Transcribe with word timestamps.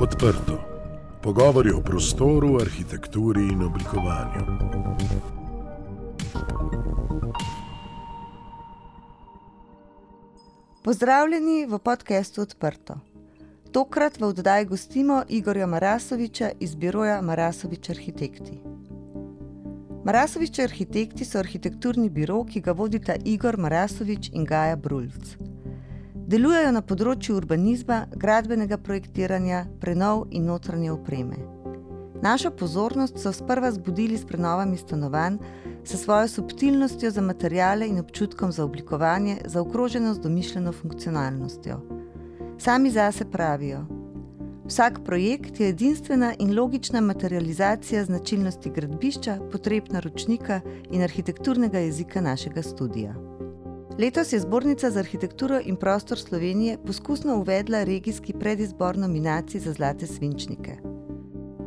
Odprto. 0.00 0.58
Pogovori 1.22 1.70
o 1.70 1.80
prostoru, 1.80 2.56
arhitekturi 2.60 3.40
in 3.40 3.62
oblikovanju. 3.62 4.44
Pozdravljeni 10.84 11.66
v 11.66 11.78
podkastu 11.78 12.42
Odprto. 12.42 12.94
Tokrat 13.72 14.20
v 14.20 14.24
oddaji 14.24 14.64
gostimo 14.64 15.22
Igorja 15.28 15.66
Marasoviča 15.66 16.50
iz 16.60 16.74
biroja 16.74 17.20
Marasovič 17.22 17.90
Arhitekti. 17.90 18.60
Marasovič 20.04 20.58
Arhitekti 20.58 21.24
so 21.24 21.38
arhitekturni 21.38 22.08
biro, 22.10 22.44
ki 22.44 22.60
ga 22.60 22.72
vodita 22.72 23.16
Igor 23.24 23.58
Marasovič 23.58 24.30
in 24.32 24.44
Gaja 24.44 24.76
Brulc. 24.76 25.47
Delujejo 26.28 26.74
na 26.76 26.82
področju 26.84 27.38
urbanizma, 27.38 28.02
gradbenega 28.12 28.76
projektiranja, 28.84 29.62
prenov 29.80 30.26
in 30.28 30.44
notranje 30.44 30.90
opreme. 30.92 31.38
Našo 32.20 32.50
pozornost 32.52 33.16
so 33.16 33.32
sprva 33.32 33.70
zbudili 33.72 34.18
s 34.18 34.28
prenovami 34.28 34.76
stanovanj, 34.76 35.38
s 35.88 35.96
svojo 36.02 36.28
subtilnostjo 36.28 37.14
za 37.16 37.24
materijale 37.24 37.88
in 37.88 38.02
občutkom 38.02 38.52
za 38.52 38.66
oblikovanje, 38.66 39.38
za 39.46 39.62
okroženo 39.64 40.12
z 40.14 40.20
domišljeno 40.26 40.74
funkcionalnostjo. 40.82 41.78
Sami 42.60 42.92
zase 42.92 43.24
pravijo: 43.24 43.86
Vsak 44.68 45.00
projekt 45.08 45.60
je 45.60 45.72
edinstvena 45.72 46.34
in 46.38 46.52
logična 46.58 47.00
materializacija 47.00 48.04
značilnosti 48.04 48.74
gradbišča, 48.76 49.38
potreb 49.52 49.88
naročnika 49.96 50.60
in 50.90 51.08
arhitekturnega 51.08 51.86
jezika 51.88 52.20
našega 52.20 52.62
studia. 52.62 53.16
Letos 53.98 54.32
je 54.32 54.40
Zbornica 54.40 54.90
za 54.90 55.00
arhitekturo 55.00 55.60
in 55.64 55.76
prostor 55.76 56.18
Slovenije 56.18 56.78
poskusno 56.86 57.36
uvedla 57.36 57.84
regijski 57.84 58.32
predizbor 58.32 58.98
nominacij 58.98 59.60
za 59.60 59.72
zlate 59.72 60.06
svinčnike. 60.06 60.76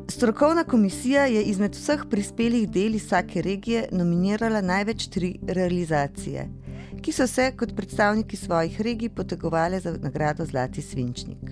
Strokovna 0.08 0.64
komisija 0.64 1.26
je 1.26 1.44
izmed 1.44 1.76
vseh 1.76 2.06
prispelih 2.10 2.70
del 2.70 2.96
iz 2.96 3.06
vsake 3.06 3.42
regije 3.42 3.88
nominirala 3.92 4.62
največ 4.62 5.08
tri 5.08 5.40
realizacije, 5.48 6.48
ki 7.02 7.12
so 7.12 7.28
se 7.28 7.52
kot 7.58 7.76
predstavniki 7.76 8.38
svojih 8.38 8.82
regij 8.82 9.10
potegovali 9.10 9.80
za 9.80 9.98
nagrado 10.02 10.46
Zlati 10.46 10.82
svinčnik. 10.82 11.52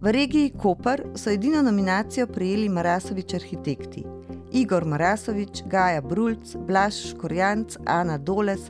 V 0.00 0.12
regiji 0.12 0.50
Koper 0.50 1.02
so 1.14 1.30
edino 1.30 1.62
nominacijo 1.62 2.26
prejeli 2.26 2.68
Marasovič 2.68 3.34
arhitekti: 3.34 4.04
Igor 4.52 4.84
Marasovič, 4.84 5.62
Gaja 5.66 6.00
Brulc, 6.00 6.56
Blaž 6.66 6.94
Škorjanc, 7.10 7.76
Ana 7.86 8.18
Doles, 8.18 8.60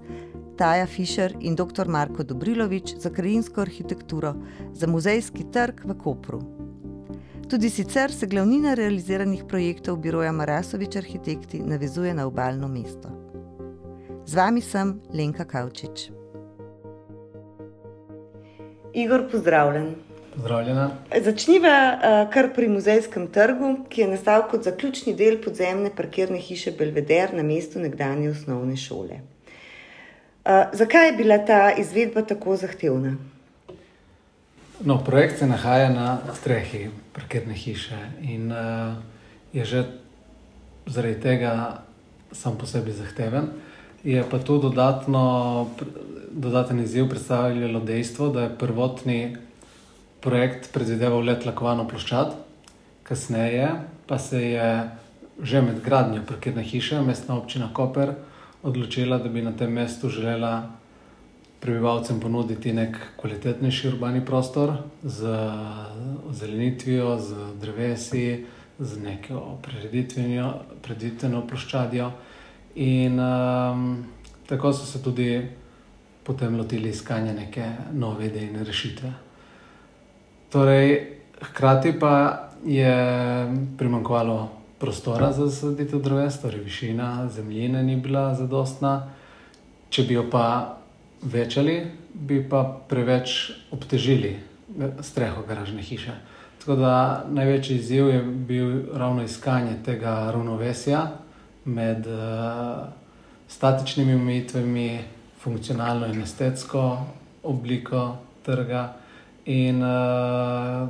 Taja 0.59 0.87
Fischer 0.87 1.34
in 1.41 1.55
dr. 1.55 1.87
Marko 1.89 2.23
Dobrilovič 2.23 2.97
za 2.98 3.11
krajinsko 3.11 3.61
arhitekturo 3.61 4.34
za 4.73 4.87
muzejski 4.87 5.45
trg 5.53 5.84
v 5.84 5.95
Kopru. 5.95 6.41
Tudi 7.51 7.70
sicer 7.70 8.11
se 8.12 8.27
glavnina 8.27 8.75
realiziranih 8.75 9.45
projektov 9.48 10.01
biroja 10.03 10.33
Marasovič 10.33 10.97
arhitekti 10.97 11.62
navezuje 11.62 12.14
na 12.14 12.27
obaljno 12.27 12.69
mesto. 12.69 13.09
Z 14.27 14.34
vami 14.34 14.61
sem 14.61 14.98
Lenka 15.14 15.45
Kavčič. 15.45 16.11
Igor, 18.95 19.29
pozdravljen. 19.31 19.95
Pozdravljena. 20.34 20.91
Začniva 21.23 21.79
uh, 21.95 22.20
kar 22.34 22.51
pri 22.55 22.69
muzejskem 22.69 23.31
trgu, 23.31 23.77
ki 23.89 24.01
je 24.01 24.12
nastal 24.17 24.48
kot 24.51 24.67
zaključni 24.67 25.14
del 25.14 25.39
podzemne 25.39 25.95
parkirne 25.95 26.42
hiše 26.42 26.75
Belveder 26.75 27.31
na 27.34 27.47
mestu 27.47 27.79
nekdanje 27.79 28.31
osnovne 28.34 28.77
šole. 28.77 29.23
Uh, 30.49 30.55
zakaj 30.73 31.07
je 31.07 31.13
bila 31.13 31.39
ta 31.39 31.73
izvedba 31.77 32.23
tako 32.23 32.57
zahtevna? 32.57 33.17
No, 34.81 35.05
projekt 35.05 35.39
se 35.39 35.47
nahaja 35.47 35.91
na 35.93 36.19
strehi 36.35 36.89
parkirne 37.13 37.55
hiše 37.55 37.99
in 38.23 38.53
uh, 38.53 38.97
je 39.53 39.65
že 39.65 39.85
zaradi 40.87 41.21
tega 41.21 41.83
sam 42.33 42.57
po 42.59 42.67
sebi 42.67 42.93
zahteven. 42.93 43.51
Je 44.05 44.25
pa 44.31 44.39
tu 44.39 44.59
dodatno, 44.59 45.69
dodaten 46.31 46.81
izziv 46.81 47.08
predstavljalo 47.08 47.81
dejstvo, 47.81 48.29
da 48.29 48.42
je 48.42 48.57
prvotni 48.58 49.37
projekt 50.20 50.73
predvideval 50.73 51.29
le 51.29 51.37
tlakovano 51.41 51.85
ploščad, 51.89 52.33
kasneje 53.03 53.69
pa 54.07 54.19
se 54.19 54.42
je 54.42 54.89
že 55.42 55.61
med 55.63 55.85
gradnjo 55.85 56.25
parkirne 56.27 56.63
hiše 56.63 57.03
mestna 57.03 57.37
občina 57.37 57.69
Koper 57.73 58.14
odločila, 58.63 59.19
da 59.19 59.29
bi 59.29 59.42
na 59.42 59.52
tem 59.52 59.73
mestu 59.73 60.08
želela 60.08 60.70
prebivalcem 61.61 62.20
ponuditi 62.20 62.73
nek 62.73 62.96
kvalitetnejši 63.17 63.89
urbani 63.89 64.24
prostor 64.24 64.73
z 65.02 65.27
zelenitvijo, 66.30 67.19
z 67.19 67.35
drevesi, 67.61 68.45
z 68.79 69.01
neko 69.02 69.58
preditveno 70.83 71.42
ploščadjo. 71.48 72.11
In 72.79 73.19
um, 73.20 74.05
tako 74.46 74.73
so 74.73 74.86
se 74.86 75.02
tudi 75.02 75.42
potem 76.23 76.57
lotili 76.57 76.89
iskanja 76.89 77.33
neke 77.33 77.64
nove 77.92 78.27
ideje 78.27 78.51
in 78.51 78.64
rešitve. 78.64 79.13
Torej, 80.52 80.95
hkrati 81.40 81.92
pa 81.98 82.13
je 82.64 82.95
primankovalo 83.79 84.48
prostora 84.78 85.33
za 85.33 85.46
zasaditev 85.46 86.02
dreves, 86.02 86.40
torej 86.40 86.61
višina 86.61 87.28
zemljine 87.28 87.83
ni 87.83 87.96
bila 87.96 88.34
zadostna. 88.34 89.11
Če 89.90 90.02
bi 90.02 90.14
jo 90.14 90.27
pa 90.30 90.78
večali, 91.22 91.86
bi 92.14 92.42
pa 92.48 92.62
preveč 92.89 93.50
obtežili 93.70 94.36
streho 95.00 95.42
garažne 95.48 95.83
hiše. 95.83 96.12
Tako 96.58 96.77
da 96.77 97.24
največji 97.30 97.77
izziv 97.77 98.08
je 98.08 98.22
bil 98.22 98.83
ravno 98.94 99.22
iskanje 99.24 99.77
tega 99.84 100.30
ravnovesja 100.33 101.06
med 101.64 102.06
uh, 102.06 102.86
statičnimi 103.48 104.14
omejitvami, 104.14 105.00
funkcionalno 105.40 106.06
in 106.06 106.22
estetsko 106.22 106.98
obliko 107.42 108.16
trga 108.42 108.92
in 109.46 109.83
uh, 109.83 110.89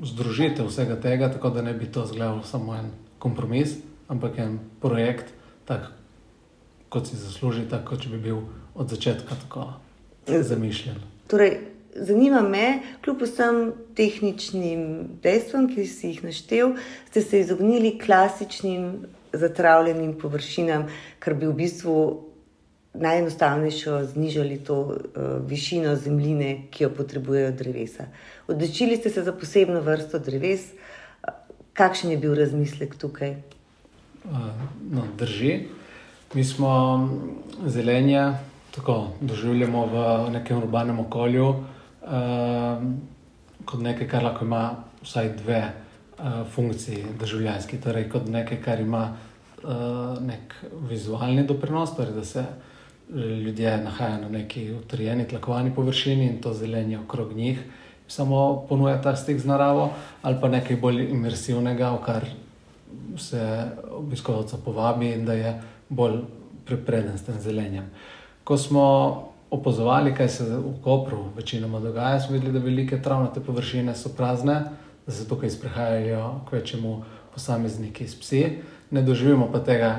združitev 0.00 0.66
vsega 0.66 0.96
tega, 1.00 1.30
tako 1.32 1.50
da 1.50 1.62
ne 1.62 1.74
bi 1.74 1.86
to 1.86 2.06
zgledal 2.06 2.42
samo 2.44 2.76
en 2.76 2.90
kompromis, 3.18 3.76
ampak 4.08 4.38
en 4.38 4.58
projekt, 4.80 5.32
tak, 5.64 5.90
kot 6.88 7.08
si 7.08 7.16
zasluži, 7.16 7.66
tako 7.70 7.94
kot 7.94 8.04
če 8.04 8.12
bi 8.14 8.22
bil 8.28 8.44
od 8.74 8.90
začetka 8.90 9.36
tako 9.42 9.66
zamišljen. 10.26 11.02
Torej, 11.28 11.58
zanima 11.94 12.40
me, 12.42 12.80
kljub 13.04 13.22
vsem 13.26 13.60
tehničnim 13.98 14.82
dejstvom, 15.22 15.68
ki 15.74 15.86
si 15.86 16.12
jih 16.12 16.24
naštel, 16.24 16.76
ste 17.10 17.22
se 17.22 17.40
izognili 17.40 17.98
klasičnim 17.98 19.06
zatravljenim 19.32 20.14
površinam, 20.20 20.86
kar 21.18 21.34
bi 21.34 21.46
v 21.46 21.56
bistvu 21.58 21.98
najenostavnejšo 23.00 24.04
znižali 24.04 24.58
to 24.64 24.80
uh, 24.80 24.96
višino 25.46 25.96
zemljine, 25.96 26.68
ki 26.70 26.84
jo 26.84 26.90
potrebujejo 26.90 27.52
drevesa. 27.52 28.08
Odločili 28.48 28.96
ste 28.96 29.10
se 29.10 29.22
za 29.22 29.32
posebno 29.32 29.80
vrsto 29.80 30.18
dreves. 30.18 30.72
Kakšen 31.72 32.10
je 32.10 32.18
bil 32.18 32.34
razmislek 32.34 32.96
tukaj? 32.98 33.36
Uh, 34.24 34.38
no, 34.90 35.06
drži. 35.18 35.60
Mi 36.34 36.44
smo 36.44 36.96
mm, 36.96 37.68
zelenje 37.70 38.32
tako 38.74 39.08
doživljamo 39.20 39.86
v 39.86 40.30
nekem 40.30 40.58
urbanem 40.58 41.00
okolju, 41.00 41.48
uh, 41.48 42.82
kot 43.64 43.80
nekaj, 43.80 44.08
kar 44.08 44.24
lahko 44.24 44.44
ima 44.44 44.64
vsaj 45.02 45.32
dve 45.42 45.62
uh, 45.62 46.24
funkciji 46.54 47.04
državljanski. 47.20 47.80
Torej, 47.80 48.08
kot 48.10 48.28
nekaj, 48.28 48.62
kar 48.62 48.80
ima 48.80 49.16
uh, 49.62 49.70
nek 50.20 50.54
vizualni 50.90 51.46
doprinos, 51.46 51.96
torej, 51.96 52.12
da 52.12 52.24
se 52.24 52.44
ljudje 53.14 53.78
nahajajo 53.84 54.20
na 54.20 54.28
neki 54.28 54.72
utrjeni, 54.72 55.28
tlakovani 55.28 55.74
površini 55.74 56.26
in 56.26 56.40
to 56.40 56.52
zelenje 56.52 56.98
okrog 56.98 57.32
njih. 57.32 57.60
Samo 58.08 58.66
ponuja 58.68 59.02
ta 59.02 59.16
stik 59.16 59.38
z 59.38 59.46
naravo, 59.46 59.90
ali 60.22 60.36
pa 60.40 60.48
nekaj 60.48 60.76
bolj 60.76 61.10
imersivnega, 61.10 61.90
v 61.90 62.04
kar 62.04 62.26
se 63.16 63.70
obiskovalca 63.90 64.56
povabi 64.64 65.12
in 65.12 65.24
da 65.24 65.32
je 65.32 65.62
bolj 65.88 66.20
prepreden 66.64 67.18
s 67.18 67.24
tem 67.24 67.40
zelenjem. 67.40 67.90
Ko 68.44 68.56
smo 68.56 68.84
opazovali, 69.50 70.14
kaj 70.14 70.28
se 70.28 70.44
v 70.44 70.74
Kopru 70.84 71.24
večinoma 71.36 71.80
dogaja, 71.80 72.20
smo 72.20 72.32
videli, 72.32 72.52
da 72.52 72.58
velike 72.58 73.02
travnate 73.02 73.40
površine 73.40 73.94
so 73.94 74.08
prazne, 74.16 74.62
zato 75.06 75.36
ker 75.40 75.48
izprehajajo 75.48 76.40
k 76.48 76.52
večjemu 76.52 77.02
posamezniki 77.34 78.08
s 78.08 78.20
psi. 78.20 78.44
Ne 78.90 79.02
doživimo 79.02 79.48
pa 79.52 79.60
tega, 79.64 79.98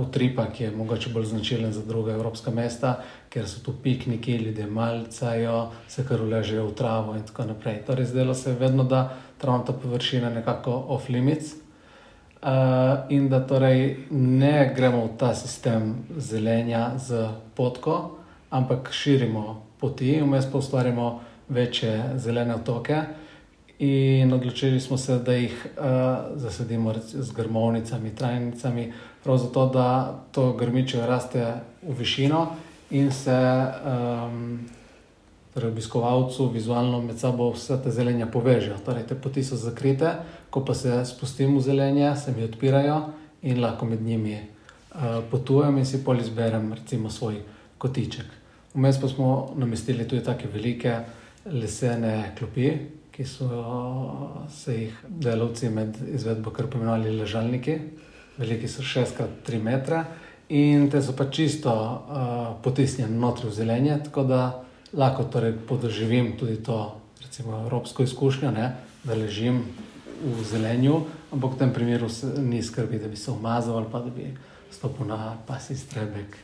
utripa, 0.00 0.46
ki 0.46 0.64
je 0.64 0.70
mogoče 0.70 1.10
bolj 1.10 1.24
značilen 1.24 1.72
za 1.72 1.84
druga 1.86 2.12
evropska 2.12 2.50
mesta, 2.50 3.00
ker 3.28 3.48
so 3.48 3.60
tu 3.64 3.72
pikniki, 3.82 4.36
ljudje 4.36 4.66
malcajo, 4.66 5.70
se 5.88 6.04
kar 6.08 6.22
uležejo 6.22 6.66
v 6.66 6.74
travo 6.74 7.16
in 7.16 7.22
tako 7.26 7.44
naprej. 7.44 7.82
Torej, 7.86 8.06
zdelo 8.12 8.34
se 8.34 8.50
je 8.50 8.56
vedno, 8.56 8.84
da 8.84 9.16
travnata 9.38 9.72
površina 9.72 10.28
je 10.28 10.34
nekako 10.34 10.84
off-limits. 10.88 11.54
Uh, 12.42 12.48
in 13.08 13.28
da 13.28 13.38
torej 13.46 13.96
ne 14.10 14.72
gremo 14.76 15.04
v 15.04 15.10
ta 15.18 15.34
sistem 15.34 15.94
zelenja 16.16 16.98
z 16.98 17.28
potko, 17.54 18.18
ampak 18.50 18.90
širimo 18.90 19.62
poti 19.80 20.16
in 20.16 20.24
vmes 20.24 20.48
pa 20.52 20.58
ustvarjamo 20.58 21.20
večje 21.48 22.10
zelene 22.16 22.54
otoke. 22.54 23.21
In 23.82 24.32
odločili 24.32 24.80
smo 24.80 24.96
se, 24.96 25.18
da 25.18 25.32
jih 25.34 25.66
uh, 25.66 25.84
zasadimo 26.38 26.94
z 27.04 27.32
grmovnicami, 27.32 28.14
trajnicami, 28.14 28.92
prav 29.24 29.38
zato, 29.38 29.66
da 29.74 30.18
to 30.32 30.52
grmiče 30.52 31.06
raste 31.06 31.54
v 31.82 31.96
višino 31.98 32.46
in 32.90 33.10
se 33.12 33.34
um, 33.34 34.60
torej 35.54 35.70
obiskovalcu 35.70 36.46
vizualno 36.48 37.00
med 37.02 37.18
sabo 37.18 37.50
vse 37.50 37.80
te 37.82 37.90
zelenja 37.90 38.26
povežejo. 38.26 38.78
Torej, 38.86 39.06
te 39.08 39.18
poti 39.18 39.42
so 39.42 39.58
zakrite, 39.58 40.14
ko 40.50 40.62
pa 40.64 40.78
se 40.78 41.02
spustim 41.04 41.58
v 41.58 41.66
zelenje, 41.66 42.14
se 42.16 42.36
mi 42.36 42.44
odpirajo 42.44 43.02
in 43.42 43.60
lahko 43.60 43.90
med 43.90 44.02
njimi 44.02 44.38
uh, 44.38 45.24
potujem 45.30 45.82
in 45.82 45.86
si 45.86 46.04
pol 46.04 46.22
izberem 46.22 46.72
recimo 46.72 47.10
svoj 47.10 47.42
kotiček. 47.78 48.26
Vmes 48.74 49.00
pa 49.00 49.08
smo 49.08 49.52
namestili 49.56 50.08
tudi 50.08 50.22
tako 50.22 50.54
velike 50.54 51.00
lesene 51.50 52.34
klopi, 52.38 52.76
ki 53.12 53.24
so 53.24 53.48
se 54.50 54.74
jih 54.74 54.98
delavci 55.08 55.68
med 55.68 55.96
izvedbo 56.14 56.50
pomenovali 56.50 57.10
ležalniki, 57.18 57.78
veliki 58.38 58.68
so 58.68 58.82
6x3 58.82 59.62
metre. 59.62 60.04
In 60.48 60.90
te 60.90 61.02
so 61.02 61.12
pa 61.16 61.30
čisto 61.30 61.72
uh, 61.72 62.62
potisnjene 62.62 63.16
notri 63.16 63.48
v 63.48 63.52
zelenje, 63.52 63.98
tako 64.04 64.24
da 64.24 64.64
lahko 64.92 65.24
torej 65.24 65.54
podoživim 65.68 66.36
tudi 66.36 66.56
to, 66.62 67.00
recimo, 67.22 67.62
evropsko 67.64 68.02
izkušnjo, 68.02 68.50
ne? 68.50 68.72
da 69.04 69.14
ležim 69.14 69.62
v 70.22 70.44
zelenju, 70.44 71.00
ampak 71.32 71.54
v 71.54 71.58
tem 71.58 71.72
primeru 71.72 72.08
ni 72.38 72.62
skrbi, 72.62 72.98
da 72.98 73.08
bi 73.08 73.16
se 73.16 73.30
umazal 73.30 73.76
ali 73.76 73.86
pa 73.92 74.00
da 74.00 74.10
bi 74.10 74.28
stopil 74.70 75.06
na 75.06 75.36
pasi 75.46 75.76
strebek, 75.76 76.36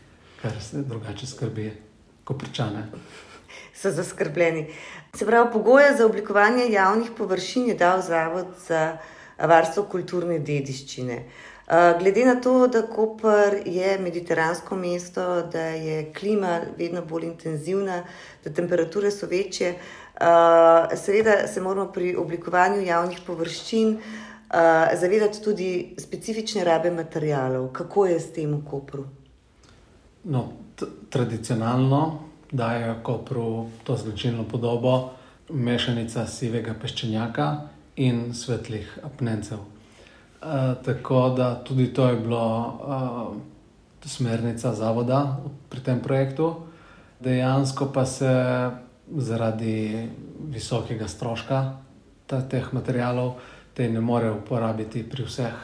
kar 0.43 0.53
se 0.61 0.83
drugače 0.83 1.27
skrbi, 1.27 1.73
ko 2.25 2.35
pričane. 2.35 2.89
So 3.75 3.91
zaskrbljeni. 3.91 4.67
Se 5.15 5.27
pravi, 5.27 5.53
pogoje 5.53 5.97
za 5.97 6.07
oblikovanje 6.07 6.67
javnih 6.71 7.11
površin 7.17 7.69
je 7.69 7.75
dal 7.75 8.03
Zavod 8.03 8.47
za 8.69 8.99
varstvo 9.39 9.83
kulturne 9.91 10.39
dediščine. 10.39 11.25
Glede 11.99 12.25
na 12.25 12.35
to, 12.41 12.67
da 12.67 12.83
Koper 12.87 13.59
je 13.67 13.99
mediteransko 13.99 14.77
mesto, 14.77 15.43
da 15.53 15.61
je 15.61 16.13
klima 16.13 16.61
vedno 16.79 17.03
bolj 17.05 17.25
intenzivna, 17.25 18.03
da 18.45 18.53
temperature 18.53 19.11
so 19.11 19.27
večje, 19.27 19.75
seveda 20.97 21.47
se 21.49 21.61
moramo 21.61 21.93
pri 21.93 22.17
oblikovanju 22.17 22.83
javnih 22.83 23.21
površin 23.27 23.99
zavedati 25.01 25.43
tudi 25.45 25.95
specifične 25.99 26.65
rabe 26.65 26.91
materijalov. 26.91 27.69
Kako 27.73 28.07
je 28.07 28.21
s 28.21 28.33
tem 28.33 28.55
v 28.55 28.65
Kopru? 28.71 29.05
No, 30.25 30.49
tradicionalno 31.11 32.28
dajo 32.53 32.95
Kopru 33.03 33.67
to 33.85 33.97
značilno 33.97 34.45
podobo 34.45 35.11
mešanica 35.49 36.27
sivega 36.27 36.75
peščenjaka 36.81 37.49
in 37.97 38.35
svetlih 38.35 38.99
apnencev. 39.05 39.59
Uh, 39.59 40.75
tako 40.85 41.29
da 41.37 41.55
tudi 41.65 41.93
to 41.95 42.09
je 42.09 42.17
bilo 42.17 42.67
uh, 42.67 43.37
smernica 44.05 44.75
zavoda 44.75 45.41
pri 45.69 45.81
tem 45.81 46.01
projektu. 46.01 46.55
Dejansko 47.21 47.91
pa 47.93 48.07
se 48.07 48.31
zaradi 49.17 50.09
visokega 50.49 51.09
stroška 51.09 51.77
ta, 52.27 52.41
teh 52.49 52.73
materijalov 52.73 53.35
te 53.75 53.89
ne 53.89 54.01
more 54.01 54.31
uporabiti 54.31 55.03
pri 55.03 55.25
vseh 55.25 55.55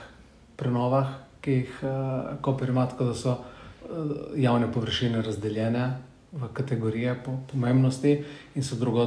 prenovah, 0.56 1.06
ki 1.40 1.52
jih 1.52 1.78
uh, 1.82 1.90
Koper 2.40 2.68
ima, 2.68 2.86
tako 2.88 3.04
da 3.04 3.14
so 3.14 3.30
uh, 3.30 3.38
javne 4.36 4.72
površine 4.72 5.22
razdeljene 5.22 6.13
v 6.34 6.48
kategorije 6.52 7.14
po 7.24 7.38
pomembnosti 7.52 8.24
in 8.54 8.62
so 8.62 8.76
drugo 8.76 9.06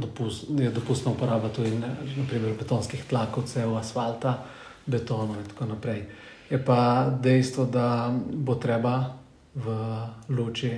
dopust, 0.00 0.50
dopustna 0.50 1.12
uporaba 1.12 1.48
tudi 1.48 1.70
naprimer 2.16 2.54
betonskih 2.58 3.04
tlakovcev, 3.08 3.76
asfalta 3.76 4.44
betonu 4.86 5.34
in 5.40 5.46
tako 5.48 5.66
naprej. 5.66 6.04
Je 6.50 6.64
pa 6.64 7.10
dejstvo, 7.22 7.64
da 7.64 8.12
bo 8.32 8.54
treba 8.54 9.16
v 9.54 9.66
luči 10.28 10.72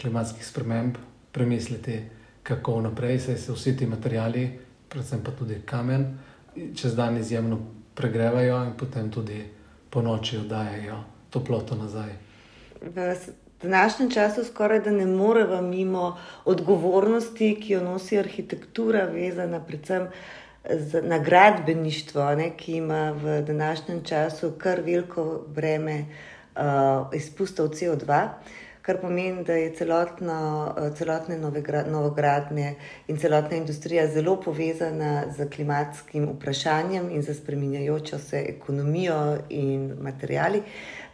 klimatskih 0.00 0.46
sprememb 0.46 0.96
premisliti, 1.32 2.00
kako 2.42 2.80
naprej 2.80 3.18
se, 3.18 3.36
se 3.36 3.52
vsi 3.52 3.76
ti 3.76 3.86
materiali, 3.86 4.58
predvsem 4.88 5.20
pa 5.24 5.30
tudi 5.30 5.60
kamen, 5.64 6.18
čez 6.74 6.96
dan 6.96 7.16
izjemno 7.16 7.58
pregrevajo 7.94 8.64
in 8.64 8.72
potem 8.76 9.10
tudi 9.10 9.44
po 9.90 10.02
noči 10.02 10.36
oddajajo 10.36 11.04
toploto 11.30 11.76
nazaj. 11.76 12.10
V 12.80 13.39
današnjem 13.62 14.10
času 14.10 14.44
skoraj 14.44 14.80
da 14.80 14.90
ne 14.90 15.06
moremo 15.06 15.62
mimo 15.62 16.16
odgovornosti, 16.44 17.60
ki 17.62 17.72
jo 17.72 17.80
nosi 17.84 18.18
arhitektura, 18.18 19.04
vezana 19.04 19.60
predvsem 19.60 20.08
na 21.02 21.18
gradbeništvo, 21.18 22.34
ne, 22.34 22.50
ki 22.56 22.72
ima 22.72 23.10
v 23.10 23.42
današnjem 23.42 24.04
času 24.04 24.52
kar 24.58 24.80
veliko 24.80 25.44
breme 25.48 26.04
uh, 26.56 26.62
izpustov 27.14 27.68
CO2, 27.68 28.28
kar 28.82 29.00
pomeni, 29.00 29.44
da 29.44 29.52
je 29.52 29.74
celotno, 29.74 30.74
uh, 30.76 30.96
celotne 30.96 31.38
novogradnje 31.86 32.74
in 33.08 33.16
celotna 33.16 33.56
industrija 33.56 34.06
zelo 34.06 34.36
povezana 34.40 35.24
z 35.36 35.48
klimatskim 35.50 36.28
vprašanjem 36.36 37.10
in 37.10 37.22
za 37.22 37.34
spremenjajočo 37.34 38.18
se 38.18 38.44
ekonomijo 38.48 39.38
in 39.48 39.96
materijali. 40.02 40.62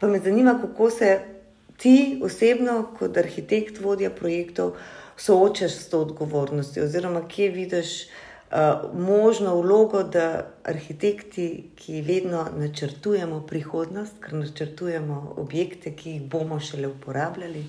Pa 0.01 0.07
me 0.07 0.19
zanima, 0.19 0.59
kako 0.63 0.91
se 0.91 1.36
ti 1.77 2.21
osebno, 2.25 2.87
kot 2.99 3.17
arhitekt, 3.17 3.81
vodja 3.81 4.11
projektov, 4.11 4.77
soočaš 5.17 5.73
s 5.73 5.89
to 5.89 6.01
odgovornostjo, 6.01 6.85
oziroma 6.85 7.29
kje 7.29 7.51
vidiš. 7.51 8.07
Eh, 8.51 8.75
možno 8.95 9.61
vlogo, 9.61 10.03
da 10.03 10.47
arhitekti, 10.65 11.71
ki 11.75 12.03
vedno 12.03 12.45
načrtujemo 12.57 13.41
prihodnost, 13.47 14.21
ker 14.21 14.35
načrtujemo 14.39 15.35
objekte, 15.37 15.97
ki 15.97 16.11
jih 16.11 16.23
bomo 16.31 16.61
šele 16.61 16.89
uporabljali, 16.89 17.65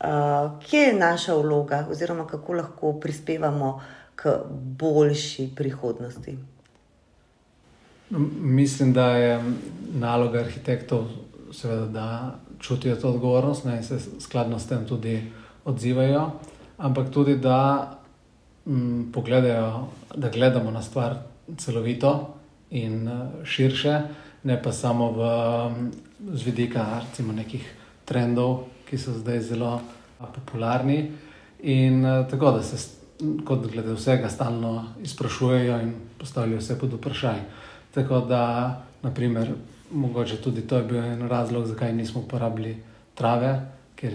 uh, 0.00 0.06
kje 0.62 0.78
je 0.78 0.94
naša 0.94 1.34
vloga, 1.34 1.86
oziroma 1.90 2.26
kako 2.26 2.52
lahko 2.52 2.92
prispevamo 2.92 3.82
k 4.14 4.36
boljši 4.78 5.50
prihodnosti. 5.56 6.38
Mislim, 8.40 8.92
da 8.92 9.10
je 9.10 9.42
naloga 9.94 10.38
arhitektov, 10.38 11.08
seveda, 11.52 11.86
da 11.86 12.38
čutijo 12.60 12.96
to 12.96 13.08
odgovornost 13.08 13.64
ne, 13.64 13.76
in 13.76 13.84
se 13.84 13.98
skladno 14.20 14.58
s 14.58 14.66
tem 14.66 14.86
tudi 14.86 15.22
odzivajo, 15.64 16.30
ampak 16.78 17.10
tudi 17.10 17.36
da 17.36 17.98
m, 18.66 19.10
pogledajo, 19.12 19.88
da 20.14 20.28
gledamo 20.28 20.70
na 20.70 20.82
stvar 20.82 21.16
celovito 21.56 22.34
in 22.70 23.08
uh, 23.08 23.44
širše, 23.44 24.00
ne 24.42 24.62
pa 24.62 24.72
samo 24.72 25.12
v, 25.12 25.20
z 26.34 26.44
vidika 26.44 27.00
recimo, 27.08 27.32
nekih 27.32 27.64
trendov, 28.04 28.68
ki 28.88 28.98
so 28.98 29.12
zdaj 29.12 29.40
zelo 29.40 29.80
popularni. 30.34 31.12
In 31.62 32.04
uh, 32.04 32.26
tako 32.30 32.50
da 32.58 32.62
se, 32.62 32.76
kot 33.44 33.66
glede 33.72 33.94
vsega, 33.94 34.28
stalno 34.28 34.84
izprašujejo 35.02 35.80
in 35.80 35.94
postavljajo 36.18 36.60
vse 36.60 36.78
pod 36.78 36.92
vprašanje. 36.92 37.44
Tako 37.94 38.20
da, 38.20 38.44
naprimer, 39.02 39.54
mogoče 39.90 40.36
tudi 40.36 40.66
to 40.66 40.76
je 40.76 40.84
bil 40.84 41.04
en 41.04 41.28
razlog, 41.28 41.66
zakaj 41.66 41.92
nismo 41.92 42.20
uporabili 42.20 42.76
trave, 43.14 43.60
ker 43.96 44.12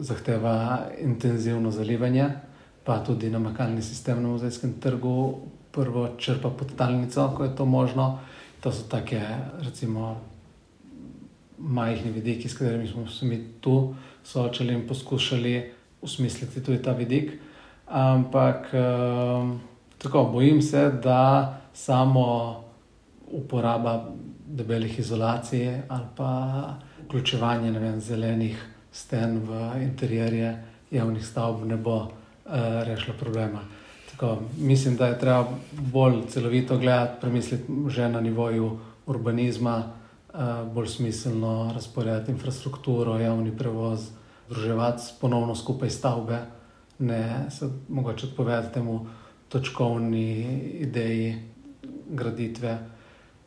zahteva 0.00 0.86
intenzivno 1.00 1.70
zalivanje 1.70 2.30
pa 2.86 3.02
tudi 3.02 3.30
namakalni 3.30 3.82
sistem 3.82 4.22
na 4.22 4.28
muzejskem 4.28 4.76
trgu, 4.80 5.34
prvo 5.74 6.08
črpa 6.18 6.50
podtalnico, 6.54 7.32
ko 7.36 7.44
je 7.44 7.56
to 7.56 7.64
možno. 7.66 8.18
To 8.62 8.72
so 8.72 8.86
take, 8.88 9.18
recimo, 9.58 10.16
majhni 11.58 12.14
vidiki, 12.14 12.48
s 12.48 12.54
katerimi 12.54 12.86
smo 12.86 13.08
se 13.10 13.26
mi 13.26 13.42
tu 13.60 13.94
soočali 14.24 14.74
in 14.74 14.86
poskušali 14.88 15.72
usmisliti 16.02 16.62
tudi 16.62 16.82
ta 16.82 16.92
vidik. 16.92 17.32
Ampak 17.86 18.70
um, 18.72 19.60
tako 19.98 20.24
bojim 20.32 20.62
se, 20.62 20.90
da 21.02 21.58
samo 21.74 22.62
uporaba 23.26 24.06
debelih 24.46 24.98
izolacij 24.98 25.82
ali 25.88 26.06
pa 26.16 26.74
vključevanje 27.04 27.70
vem, 27.78 28.00
zelenih 28.00 28.66
sten 28.92 29.40
v 29.48 29.82
interjerje 29.82 30.64
javnih 30.90 31.26
stavb 31.26 31.64
ne 31.64 31.76
bo. 31.76 32.08
Eh, 32.48 32.84
rešilo 32.84 33.16
problema. 33.20 33.60
Tako, 34.10 34.38
mislim, 34.58 34.96
da 34.96 35.06
je 35.06 35.18
treba 35.18 35.48
bolj 35.72 36.22
celovito 36.28 36.78
gledati, 36.78 37.20
premisliti 37.20 37.72
že 37.88 38.08
na 38.08 38.20
nivoju 38.20 38.78
urbanizma, 39.06 39.82
eh, 39.82 40.38
bolj 40.74 40.86
smiselno 40.86 41.72
razporejati 41.74 42.30
infrastrukturo, 42.32 43.18
javni 43.18 43.56
prevoz, 43.58 44.00
združevati 44.46 45.02
ponovno 45.20 45.54
skupaj 45.54 45.90
stavbe, 45.90 46.38
ne 46.98 47.50
se 47.50 47.68
mogoče 47.88 48.26
odpovedati 48.26 48.74
temu 48.74 49.06
točkovni 49.48 50.42
ideji 50.80 51.42
graditve 52.10 52.78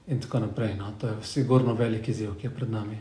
in 0.10 0.22
tako 0.22 0.40
naprej. 0.40 0.76
No. 0.78 0.92
To 1.00 1.08
je 1.08 1.14
sigurno 1.24 1.74
velik 1.74 2.08
izziv, 2.08 2.36
ki 2.40 2.48
je 2.48 2.56
pred 2.56 2.72
nami. 2.72 2.98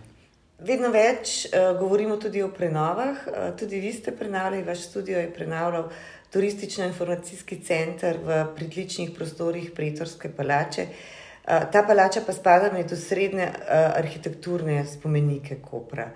Vedno 0.58 0.90
več 0.90 1.46
uh, 1.46 1.72
govorimo 1.78 2.16
tudi 2.18 2.42
o 2.42 2.50
prenovah. 2.50 3.26
Uh, 3.26 3.36
tudi 3.58 3.80
vi 3.80 3.92
ste 3.92 4.12
prenovili, 4.12 4.64
vaš 4.66 4.88
studio 4.88 5.18
je 5.18 5.30
prenovil 5.34 5.88
turistično-informacijski 6.34 7.60
center 7.64 8.18
v 8.24 8.42
pritličnih 8.56 9.12
prostorih 9.16 9.70
Pretorske 9.74 10.32
palače. 10.34 10.88
Uh, 10.88 11.68
ta 11.72 11.84
palača 11.86 12.24
pa 12.26 12.34
spada 12.34 12.72
med 12.72 12.92
osrednje 12.92 13.46
uh, 13.52 13.92
arhitekturne 14.00 14.82
spomenike 14.86 15.60
Kopra. 15.62 16.10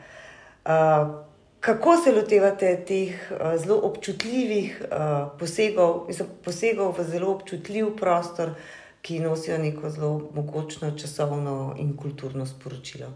Uh, 0.67 1.15
kako 1.63 1.97
se 1.97 2.13
lotevate 2.13 2.77
teh 2.87 3.31
uh, 3.31 3.55
zelo 3.63 3.79
občutljivih 3.87 4.83
uh, 4.83 5.39
posegov, 5.39 6.09
mislim, 6.09 6.29
posegov 6.45 6.97
v 6.99 7.07
zelo 7.15 7.31
občutljiv 7.37 7.95
prostor, 7.97 8.57
ki 9.03 9.19
nosijo 9.21 9.59
neko 9.59 9.91
zelo 9.91 10.31
mogočno 10.35 10.91
časovno 10.99 11.75
in 11.79 11.97
kulturno 11.97 12.47
sporočilo? 12.47 13.11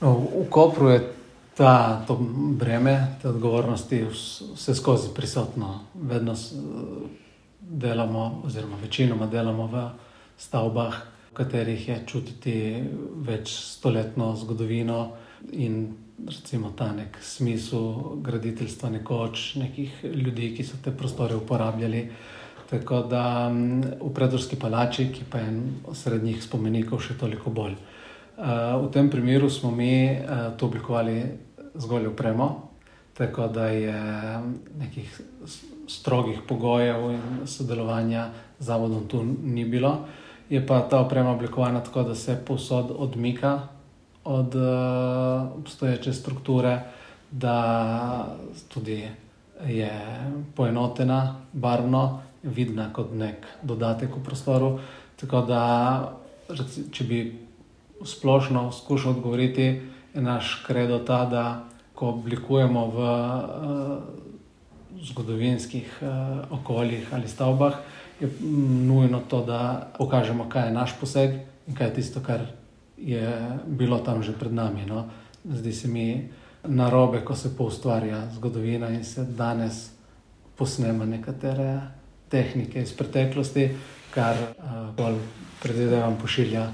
No, 0.00 0.12
v 0.12 0.46
Kopru 0.50 0.88
je 0.88 1.12
ta, 1.56 2.04
to 2.06 2.16
breme, 2.58 3.16
te 3.22 3.28
odgovornosti 3.28 4.04
vse 4.12 4.74
skozi 4.74 5.08
prisotno. 5.14 5.80
Vedno 5.94 6.34
delamo, 7.60 8.42
oziroma 8.44 8.76
večinoma 8.82 9.26
delamo 9.26 9.66
v 9.66 9.88
stavbah, 10.38 10.96
v 11.30 11.34
katerih 11.34 11.88
je 11.88 12.02
čutiti 12.06 12.56
več 13.24 13.52
stoletno 13.52 14.34
zgodovino 14.36 15.12
in 15.52 15.94
recimo 16.28 16.72
ta 16.76 16.92
nek 16.92 17.18
smisel 17.22 18.16
graditeljstva, 18.22 18.90
nekoč 18.90 19.54
nekih 19.60 20.04
ljudi, 20.04 20.54
ki 20.56 20.64
so 20.64 20.80
te 20.84 20.92
prostore 20.96 21.36
uporabljali. 21.36 22.08
Tako 22.70 23.02
da 23.02 23.48
v 24.00 24.10
predorski 24.14 24.56
palači, 24.58 25.12
ki 25.14 25.24
pa 25.30 25.38
je 25.38 25.48
en 25.48 25.60
srednjih 25.94 26.42
spomenikov, 26.42 26.98
še 26.98 27.14
toliko 27.18 27.50
bolj. 27.54 27.76
Uh, 28.36 28.82
v 28.84 28.90
tem 28.92 29.06
primeru 29.10 29.48
smo 29.50 29.70
mi 29.70 30.10
uh, 30.12 30.50
to 30.58 30.66
oblikovali 30.66 31.22
zgolj 31.78 32.10
upremo, 32.10 32.68
tako 33.16 33.46
da 33.48 33.68
je 33.72 33.96
nekih 34.78 35.20
strogih 35.88 36.42
pogojev 36.48 37.10
in 37.14 37.46
sodelovanja 37.46 38.28
z 38.58 38.66
zavodom 38.66 39.06
tu 39.08 39.22
ni 39.24 39.64
bilo. 39.64 40.04
Je 40.50 40.60
pa 40.66 40.82
ta 40.90 41.00
oprema 41.00 41.32
oblikovana 41.32 41.80
tako, 41.80 42.02
da 42.02 42.14
se 42.14 42.36
posod 42.46 42.90
odmika 42.98 43.60
od 44.24 44.54
uh, 44.54 45.58
obstoječe 45.58 46.12
strukture, 46.12 46.80
da 47.30 48.36
tudi 48.68 49.08
je 49.66 49.92
poenotena, 50.54 51.40
barvno, 51.52 52.25
vidna 52.42 52.92
kot 52.92 53.14
nek 53.14 53.46
dodatek 53.62 54.16
v 54.16 54.22
prostoru. 54.24 54.78
Tako 55.16 55.42
da, 55.48 55.62
če 56.92 57.04
bi 57.04 57.20
splošno 58.04 58.72
skušal 58.72 59.16
odgovoriti, 59.16 59.66
je 60.14 60.22
naš 60.22 60.62
kredo 60.66 60.98
ta, 60.98 61.24
da 61.24 61.64
ko 61.96 62.08
oblikujemo 62.08 62.86
v 62.92 62.98
uh, 63.00 63.98
zgodovinskih 65.00 65.98
uh, 66.02 66.60
okoljih 66.60 67.08
ali 67.12 67.28
stavbah, 67.28 67.74
je 68.20 68.28
nujno 68.86 69.20
to, 69.28 69.42
da 69.44 69.92
pokažemo, 69.98 70.48
kaj 70.48 70.68
je 70.68 70.72
naš 70.72 70.96
poseg 71.00 71.34
in 71.66 71.74
kaj 71.74 71.86
je 71.86 71.94
tisto, 71.94 72.20
kar 72.20 72.46
je 72.96 73.58
bilo 73.66 73.98
tam 73.98 74.22
že 74.22 74.32
pred 74.32 74.52
nami. 74.52 74.86
No. 74.86 75.08
Zdi 75.44 75.72
se 75.72 75.88
mi 75.88 76.28
narobe, 76.64 77.24
ko 77.24 77.34
se 77.34 77.56
poustvarja 77.56 78.30
zgodovina 78.34 78.90
in 78.90 79.04
se 79.04 79.24
danes 79.24 79.90
posnema 80.56 81.04
nekatere 81.04 81.80
tehnike 82.28 82.82
iz 82.82 82.92
preteklosti, 82.96 83.68
kar 84.14 84.36
bolj 84.96 85.20
predvidevam 85.62 86.18
pošilja 86.20 86.66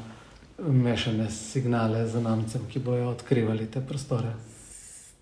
mešane 0.59 1.31
signale 1.31 2.07
za 2.07 2.21
namcem, 2.21 2.63
ki 2.73 2.79
bojo 2.79 3.11
odkrivali 3.11 3.67
te 3.71 3.81
prostore. 3.89 4.33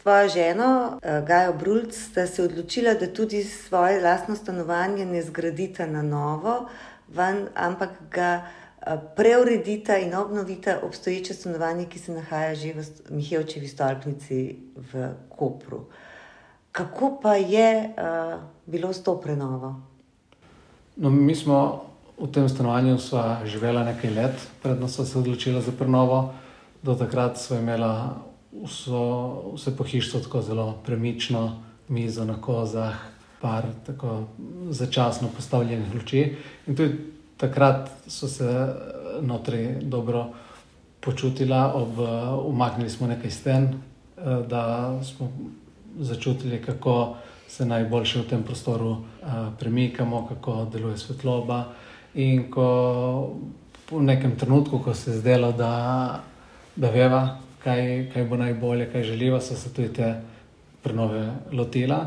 Tvoja 0.03 0.29
žena, 0.29 0.99
eh, 1.03 1.23
Gaja 1.27 1.53
Brulc, 1.53 1.95
sta 1.95 2.27
se 2.27 2.43
odločila, 2.43 2.95
da 2.95 3.07
tudi 3.13 3.45
svoje 3.45 4.01
lastno 4.03 4.37
stanovanje 4.37 5.07
ne 5.07 5.23
zgradita 5.23 5.87
na 5.87 6.03
novo, 6.03 6.69
van, 7.09 7.49
ampak 7.55 7.91
ga 8.11 8.47
preuredita 9.17 9.97
in 9.97 10.15
obnovita 10.15 10.79
obstoječe 10.83 11.35
stanovanje, 11.35 11.87
ki 11.87 11.99
se 11.99 12.13
nahaja 12.13 12.55
že 12.55 12.73
v 12.73 12.85
Mihajlovi 13.11 13.69
stolpnici 13.69 14.57
v 14.77 15.09
Kopru. 15.29 15.85
Kako 16.73 17.19
pa 17.23 17.35
je 17.35 17.91
uh, 17.91 18.41
bilo 18.67 18.93
s 18.93 19.03
to 19.03 19.21
prenovo? 19.21 19.90
No, 21.01 21.11
mi 21.11 21.35
smo 21.35 21.85
v 22.21 22.29
tem 22.29 22.49
stanovanju 22.49 22.99
sva 23.01 23.41
živela 23.49 23.81
nekaj 23.85 24.11
let, 24.11 24.43
predno 24.63 24.89
sva 24.89 25.05
se 25.09 25.19
odločila 25.19 25.61
za 25.65 25.73
prenovo. 25.73 26.35
Do 26.83 26.93
takrat 26.95 27.39
sva 27.41 27.57
imela 27.57 28.21
vso, 28.53 29.55
vse 29.55 29.73
pohištvo 29.77 30.21
tako 30.21 30.43
zelo 30.43 30.67
premično, 30.85 31.63
mizo 31.89 32.25
na 32.25 32.37
kozah, 32.41 33.01
par 33.41 33.65
tako 33.87 34.27
začasno 34.69 35.29
postavljenih 35.37 35.95
luči. 35.95 36.37
In 36.67 36.77
tudi 36.77 36.99
takrat 37.37 37.89
so 38.07 38.29
se 38.29 38.69
notri 39.21 39.81
dobro 39.81 40.27
počutila, 41.01 41.73
ob, 41.75 41.97
umaknili 42.45 42.91
smo 42.91 43.07
nekaj 43.07 43.31
sten, 43.31 43.65
eh, 43.65 44.45
da 44.49 44.93
smo 45.03 45.33
začutili, 45.99 46.63
kako 46.63 47.17
se 47.51 47.67
najboljše 47.67 48.21
v 48.21 48.29
tem 48.31 48.43
prostoru 48.43 48.97
premikamo, 49.59 50.27
kako 50.29 50.69
deluje 50.73 50.99
svetloba. 50.99 51.65
In 52.15 52.51
ko 52.51 52.67
v 53.91 54.03
nekem 54.03 54.37
trenutku, 54.37 54.79
ko 54.79 54.95
se 54.95 55.11
je 55.11 55.19
zdelo, 55.19 55.53
da, 55.53 56.23
da 56.77 56.91
veva, 56.91 57.39
kaj, 57.65 58.11
kaj 58.15 58.25
bo 58.25 58.37
najbolje, 58.37 58.87
kaj 58.93 59.03
želiva, 59.03 59.41
so 59.41 59.57
se 59.59 59.73
tudi 59.75 59.93
te 59.93 60.15
prenove 60.83 61.27
lotila. 61.53 62.07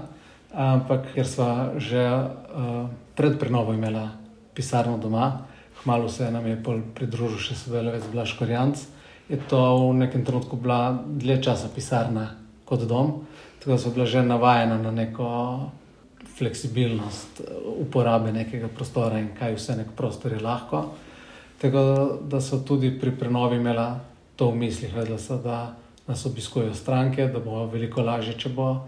Ampak 0.54 1.12
ker 1.16 1.28
smo 1.28 1.76
že 1.78 2.04
uh, 2.08 2.88
pred 3.16 3.40
prenovo 3.40 3.74
imeli 3.74 4.08
pisarno 4.54 4.98
doma, 4.98 5.48
hmalo 5.84 6.10
se 6.10 6.32
nam 6.32 6.48
je 6.48 6.60
pridružil 6.96 7.42
še 7.42 7.58
sodelavec 7.58 8.06
Blaž 8.14 8.38
Korjanc, 8.38 8.78
je 9.30 9.40
to 9.50 9.60
v 9.90 9.98
nekem 9.98 10.24
trenutku 10.26 10.56
bila 10.56 10.94
dlje 10.94 11.42
časa 11.42 11.68
pisarna 11.74 12.43
kot 12.66 12.88
dom, 12.88 13.14
tako 13.60 13.72
da 13.72 13.78
so 13.78 13.92
bila 13.92 14.06
že 14.06 14.24
navajena 14.24 14.78
na 14.78 14.92
neko 14.92 15.30
fleksibilnost 16.38 17.42
uporabe 17.80 18.32
nekega 18.32 18.68
prostora 18.68 19.20
in 19.20 19.30
kaj 19.40 19.56
vse 19.56 19.76
nek 19.78 19.94
prostor 19.96 20.34
je 20.34 20.40
lahko. 20.40 20.86
Tako 21.62 21.84
da 22.28 22.42
so 22.42 22.60
tudi 22.60 22.92
pri 23.00 23.12
prenovi 23.20 23.56
imela 23.56 24.00
to 24.36 24.50
v 24.52 24.56
mislih, 24.56 24.96
vedela 24.96 25.18
so, 25.18 25.38
da 25.38 25.76
nas 26.08 26.26
obiskujejo 26.26 26.74
stranke, 26.74 27.28
da 27.28 27.40
bo 27.40 27.66
veliko 27.72 28.02
lažje, 28.02 28.34
če 28.38 28.50
bo 28.50 28.70
uh, 28.72 28.82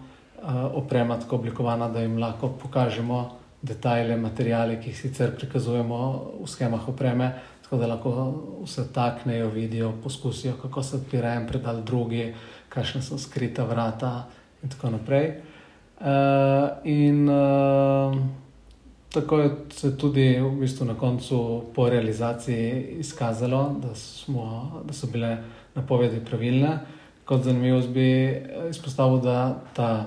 oprema 0.73 1.19
tako 1.19 1.35
oblikovana, 1.35 1.87
da 1.89 2.01
jim 2.01 2.17
lahko 2.19 2.49
pokažemo 2.61 3.19
detajle, 3.61 4.17
materijale, 4.17 4.79
ki 4.81 4.89
jih 4.89 4.99
sicer 4.99 5.31
prikazujemo 5.37 5.99
v 6.41 6.47
schemah 6.49 6.89
opreme, 6.89 7.31
tako 7.63 7.77
da 7.81 7.87
lahko 7.87 8.11
vse 8.63 8.89
taknejo, 8.93 9.47
vidijo, 9.49 9.93
poskusijo, 10.03 10.57
kako 10.61 10.83
se 10.83 10.97
odpira 10.97 11.33
en 11.33 11.47
predal 11.47 11.81
drugi, 11.83 12.33
kakšne 12.75 13.01
so 13.01 13.17
skrita 13.17 13.63
vrata 13.63 14.27
in 14.63 14.69
tako 14.69 14.89
naprej. 14.97 15.31
Uh, 15.95 16.75
in 16.83 17.29
uh, 17.29 18.15
tako 19.15 19.39
je 19.39 19.49
se 19.69 19.97
tudi 19.97 20.39
v 20.41 20.51
bistvu 20.59 20.85
na 20.85 20.93
koncu 20.93 21.63
po 21.75 21.89
realizaciji 21.89 22.99
izkazalo, 22.99 23.75
da, 23.81 23.95
smo, 23.95 24.71
da 24.83 24.93
so 24.93 25.07
bile 25.07 25.37
napovedi 25.75 26.19
pravilne. 26.25 26.79
Kot 27.25 27.43
zanimivost 27.43 27.89
bi 27.89 28.09
eh, 28.11 28.69
izpostavil, 28.69 29.17
da 29.23 29.61
ta 29.73 30.05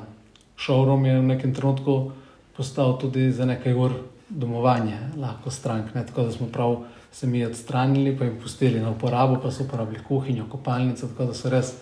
showroom 0.58 1.06
je 1.06 1.18
v 1.18 1.22
nekem 1.22 1.54
trenutku 1.54 2.12
postal 2.56 2.98
tudi 2.98 3.32
za 3.32 3.44
nekaj 3.44 3.74
ur 3.74 3.96
domovanje, 4.28 4.98
lahko 5.16 5.50
strank. 5.50 5.94
Ne? 5.94 6.06
Tako 6.06 6.22
da 6.22 6.32
smo 6.32 6.46
prav 6.52 6.76
se 7.12 7.26
mi 7.26 7.44
odstranili, 7.44 8.16
pa 8.18 8.24
jim 8.24 8.36
pustili 8.42 8.80
na 8.80 8.90
uporabo, 8.90 9.40
pa 9.42 9.50
so 9.50 9.64
uporabili 9.64 10.04
kuhinjo, 10.08 10.44
kopalnico, 10.50 11.08
tako 11.08 11.24
da 11.24 11.34
so 11.34 11.50
res 11.50 11.72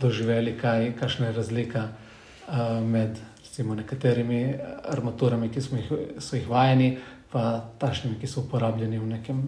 doživeli, 0.00 0.58
kaj, 0.60 0.92
kakšna 1.00 1.26
je 1.26 1.32
razlika 1.32 1.88
uh, 1.88 2.84
med 2.84 3.18
recimo, 3.56 3.74
nekaterimi 3.74 4.54
armaturami, 4.84 5.48
ki 5.48 5.60
smo 5.60 5.78
jih, 5.78 5.92
so 6.20 6.36
jih 6.36 6.48
vajeni, 6.48 6.98
pa 7.32 7.64
tašnimi, 7.78 8.18
ki 8.20 8.28
so 8.28 8.42
uporabljeni 8.42 8.98
v 8.98 9.06
nekem 9.14 9.40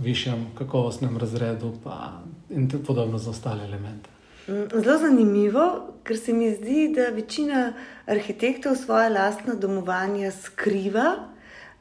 višjem 0.00 0.46
kakovostnem 0.58 1.18
razredu, 1.20 1.74
pa 1.84 2.22
in 2.50 2.70
podobno 2.86 3.18
za 3.18 3.30
ostale 3.30 3.64
elemente. 3.64 4.08
Mm, 4.48 4.80
zelo 4.80 4.98
zanimivo, 4.98 5.66
ker 6.02 6.16
se 6.18 6.32
mi 6.32 6.48
zdi, 6.54 6.88
da 6.96 7.10
večina 7.12 7.72
arhitektov 8.06 8.76
svoje 8.76 9.10
lastno 9.10 9.54
domovanje 9.54 10.30
skriva 10.30 11.12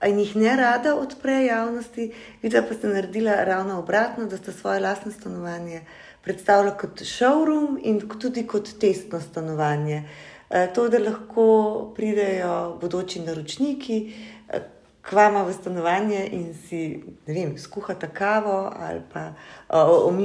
in 0.07 0.19
jih 0.19 0.35
ne 0.35 0.55
rada 0.57 0.95
odpre 0.95 1.45
javnosti, 1.45 2.11
videla 2.41 2.67
pa 2.67 2.73
ste 2.73 2.87
naredila 2.87 3.43
ravno 3.43 3.79
obratno, 3.79 4.25
da 4.25 4.37
ste 4.37 4.51
svoje 4.51 4.79
lastno 4.79 5.11
stanovanje 5.11 5.85
predstavljali 6.23 6.77
kot 6.81 7.01
showroom 7.01 7.79
in 7.83 8.01
tudi 8.19 8.47
kot 8.47 8.69
testno 8.79 9.21
stanovanje. 9.21 10.03
Eh, 10.49 10.67
to, 10.75 10.89
da 10.89 10.99
lahko 10.99 11.93
pridejo 11.95 12.77
bodoči 12.81 13.19
naročniki, 13.19 14.13
eh, 14.49 14.61
k 15.01 15.11
vama 15.11 15.43
v 15.43 15.53
stanovanje 15.53 16.27
in 16.31 16.53
si 16.53 17.03
vem, 17.27 17.57
skuhata 17.57 18.07
kavo 18.07 18.73
ali 18.79 19.01
pa 19.13 19.33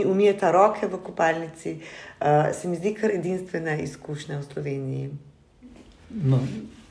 umijeta 0.06 0.50
roke 0.52 0.86
v 0.86 0.98
kopalnici, 1.04 1.80
uh, 2.20 2.26
se 2.52 2.68
mi 2.68 2.76
zdi 2.76 2.94
kar 2.94 3.10
edinstvena 3.10 3.76
izkušnja 3.76 4.38
v 4.38 4.42
Sloveniji. 4.42 5.10
No, 6.10 6.40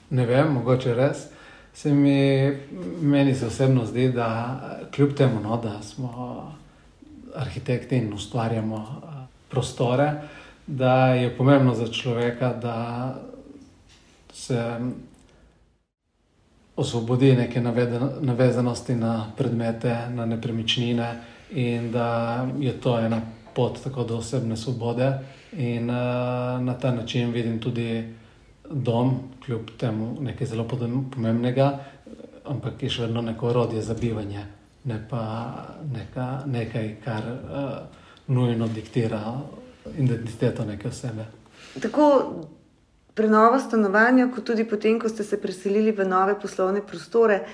ne 0.10 0.26
vem, 0.26 0.54
mogoče 0.54 0.96
res. 0.96 1.28
Se 1.74 1.94
mi, 1.94 2.52
meni 3.02 3.36
se 3.36 3.46
osebno 3.46 3.86
zdi, 3.86 4.10
da 4.10 4.88
kljub 4.96 5.14
temu, 5.14 5.40
no, 5.44 5.58
da 5.58 5.82
smo 5.84 6.56
arhitekti 7.36 7.98
in 7.98 8.14
ustvarjamo 8.14 9.02
prostore, 9.50 10.14
da 10.68 11.08
je 11.14 11.38
pomembno 11.38 11.76
za 11.76 11.88
človeka, 11.88 12.54
da 12.54 13.16
se 14.34 14.80
osvobodi 16.76 17.36
neke 17.36 17.62
navezanosti 18.22 18.96
na 18.96 19.32
predmete, 19.38 20.10
na 20.10 20.26
nepremičnine 20.26 21.22
in 21.52 21.92
da 21.92 22.48
je 22.60 22.82
to 22.82 23.00
ena 23.00 23.22
pot 23.56 23.84
tako 23.84 24.04
do 24.04 24.18
osebne 24.18 24.58
svobode. 24.58 25.14
In 25.58 25.90
uh, 25.90 25.96
na 26.62 26.76
ta 26.82 26.92
način 26.92 27.32
vidim 27.32 27.60
tudi 27.60 28.14
dom, 28.72 29.20
kljub 29.46 29.62
temu 29.78 30.18
nekaj 30.22 30.48
zelo 30.48 30.68
pomembnega, 31.14 31.80
ampak 32.46 32.84
je 32.84 32.90
še 32.90 33.06
vedno 33.06 33.22
neko 33.22 33.48
orodje 33.48 33.82
za 33.82 33.94
bivanje, 33.94 34.46
ne 34.86 35.00
pa 35.10 35.24
neka, 35.94 36.44
nekaj, 36.46 36.96
kar 37.06 37.24
uh, 37.30 37.78
nujno 38.28 38.68
diktira 38.68 39.22
identiteto 39.98 40.66
neke 40.66 40.88
osebe. 40.88 41.26
Tako 41.82 42.06
prenovo 43.14 43.60
stanovanja, 43.60 44.28
kot 44.36 44.46
tudi 44.46 44.66
potem, 44.68 45.00
ko 45.00 45.10
ste 45.10 45.24
se 45.24 45.42
preselili 45.42 45.92
v 45.92 46.06
nove 46.08 46.36
poslovne 46.40 46.82
prostore, 46.86 47.46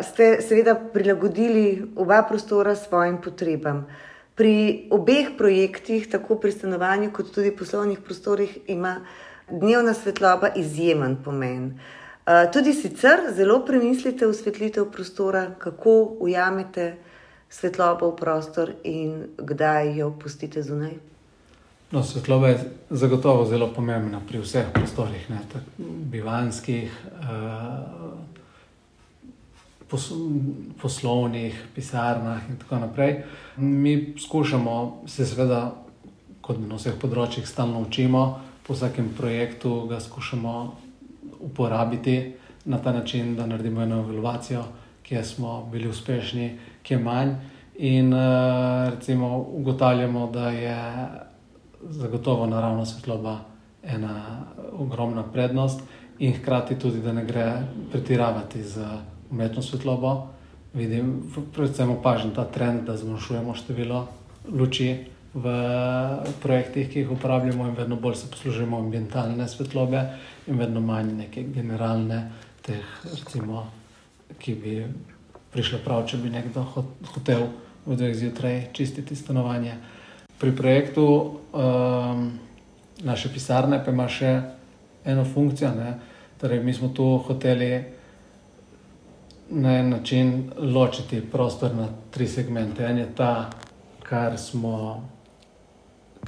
ste 0.00 0.38
seveda 0.42 0.74
prilagodili 0.92 1.94
oba 1.96 2.22
prostora 2.28 2.76
svojim 2.76 3.18
potrebam. 3.22 3.86
Pri 4.38 4.86
obeh 4.94 5.32
projektih, 5.38 6.06
tako 6.10 6.36
pri 6.38 6.52
stanovanju, 6.52 7.10
kot 7.12 7.32
tudi 7.34 7.50
poslovnih 7.56 7.98
prostorih, 8.04 8.58
ima 8.66 9.00
dnevna 9.50 9.94
svetloba 9.94 10.52
izjemen 10.56 11.16
pomen. 11.24 11.72
Tudi 12.52 12.74
sicer 12.76 13.20
zelo 13.32 13.62
premislite 13.64 14.26
v 14.26 14.34
svetlitev 14.36 14.90
prostora, 14.92 15.46
kako 15.58 16.18
ujamete 16.20 16.96
svetlobo 17.48 18.10
v 18.10 18.16
prostor 18.16 18.72
in 18.84 19.32
kdaj 19.38 19.96
jo 19.96 20.10
pustite 20.12 20.62
zunaj. 20.62 20.92
No, 21.90 22.02
svetloba 22.04 22.48
je 22.48 22.58
zagotovo 22.90 23.44
zelo 23.48 23.72
pomembna 23.72 24.20
pri 24.28 24.42
vseh 24.44 24.68
prostorih, 24.74 25.30
ne, 25.30 25.40
bivanskih, 26.12 26.92
eh, 26.92 27.28
pos, 29.88 30.12
poslovnih, 30.82 31.56
pisarnah 31.74 32.44
in 32.50 32.56
tako 32.60 32.76
naprej. 32.76 33.24
Mi 33.56 34.14
skušamo 34.20 35.04
se, 35.06 35.26
seveda, 35.26 35.72
kot 36.44 36.60
na 36.60 36.76
vseh 36.76 36.92
področjih, 37.00 37.48
stalno 37.48 37.80
učimo, 37.88 38.40
po 38.68 38.76
vsakem 38.76 39.08
projektu 39.16 39.86
ga 39.88 40.00
skušamo 40.00 40.87
uporabiti 41.40 42.32
na 42.64 42.78
ta 42.78 42.92
način, 42.92 43.36
da 43.36 43.46
naredimo 43.46 43.82
eno 43.82 43.98
evaluacijo, 43.98 44.64
kje 45.02 45.24
smo 45.24 45.68
bili 45.72 45.88
uspešni, 45.88 46.58
kje 46.82 46.98
manj. 46.98 47.32
In 47.78 48.12
uh, 48.12 48.20
recimo 48.90 49.38
ugotavljamo, 49.38 50.26
da 50.30 50.50
je 50.50 51.08
zagotovo 51.82 52.46
naravna 52.46 52.86
svetloba 52.86 53.38
ena 53.82 54.40
ogromna 54.72 55.22
prednost, 55.22 55.80
in 56.18 56.32
hkrati 56.32 56.78
tudi, 56.78 57.00
da 57.00 57.12
ne 57.12 57.24
gre 57.24 57.52
pretiravati 57.92 58.62
z 58.62 58.84
umetno 59.30 59.62
svetlobo. 59.62 60.26
Vidim, 60.74 61.32
predvsem 61.54 61.90
opažam 61.90 62.34
ta 62.34 62.44
trend, 62.44 62.82
da 62.86 62.96
zmanjšujemo 62.96 63.54
število 63.54 64.08
luči 64.52 65.04
v 65.34 65.52
projektih, 66.42 66.88
ki 66.88 67.02
jih 67.02 67.12
uporabljamo, 67.12 67.66
in 67.68 67.76
vedno 67.76 67.96
bolj 67.96 68.14
se 68.22 68.30
poslužujemo 68.30 68.78
ambientalne 68.78 69.48
svetlobe, 69.48 70.02
in 70.46 70.58
vedno 70.58 70.80
manj 70.80 71.12
neke 71.18 71.44
generalne, 71.54 72.22
teh, 72.62 72.84
recimo, 73.04 73.66
ki 74.38 74.54
bi 74.54 74.80
prišle 75.52 75.78
prav, 75.84 76.06
če 76.08 76.20
bi 76.22 76.32
nekdo 76.32 76.64
hotel 77.14 77.46
v 77.86 77.96
dveh 77.96 78.16
zjutraj 78.16 78.66
čistiti 78.72 79.16
stanovanje 79.16 79.76
pri 80.38 80.56
projektu 80.56 81.04
um, 81.04 82.38
naše 83.02 83.32
pisarne 83.32 83.82
pa 83.84 83.90
ima 83.90 84.08
še 84.08 84.40
eno 85.04 85.24
funkcijo. 85.24 85.70
Torej, 86.38 86.62
mi 86.62 86.74
smo 86.74 86.88
tu 86.94 87.18
hoteli 87.26 87.84
na 89.50 89.78
en 89.78 89.90
način 89.90 90.50
ločiti 90.58 91.20
prostor 91.20 91.74
na 91.74 91.88
tri 92.10 92.28
segmente. 92.28 92.84
En 92.84 92.98
je 92.98 93.06
ta, 93.16 93.50
kar, 94.02 94.38
smo, 94.38 95.02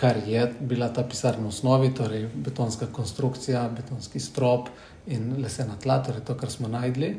kar 0.01 0.17
je 0.27 0.53
bila 0.61 0.89
ta 0.89 1.03
pisarna 1.03 1.45
v 1.45 1.53
osnovi, 1.53 1.91
torej 1.95 2.29
betonska 2.35 2.87
konstrukcija, 2.93 3.69
betonski 3.77 4.21
strop 4.21 4.71
in 5.07 5.35
lesena 5.43 5.77
tla, 5.83 5.99
torej 6.01 6.25
to, 6.25 6.35
kar 6.41 6.51
smo 6.51 6.69
najdli. 6.69 7.11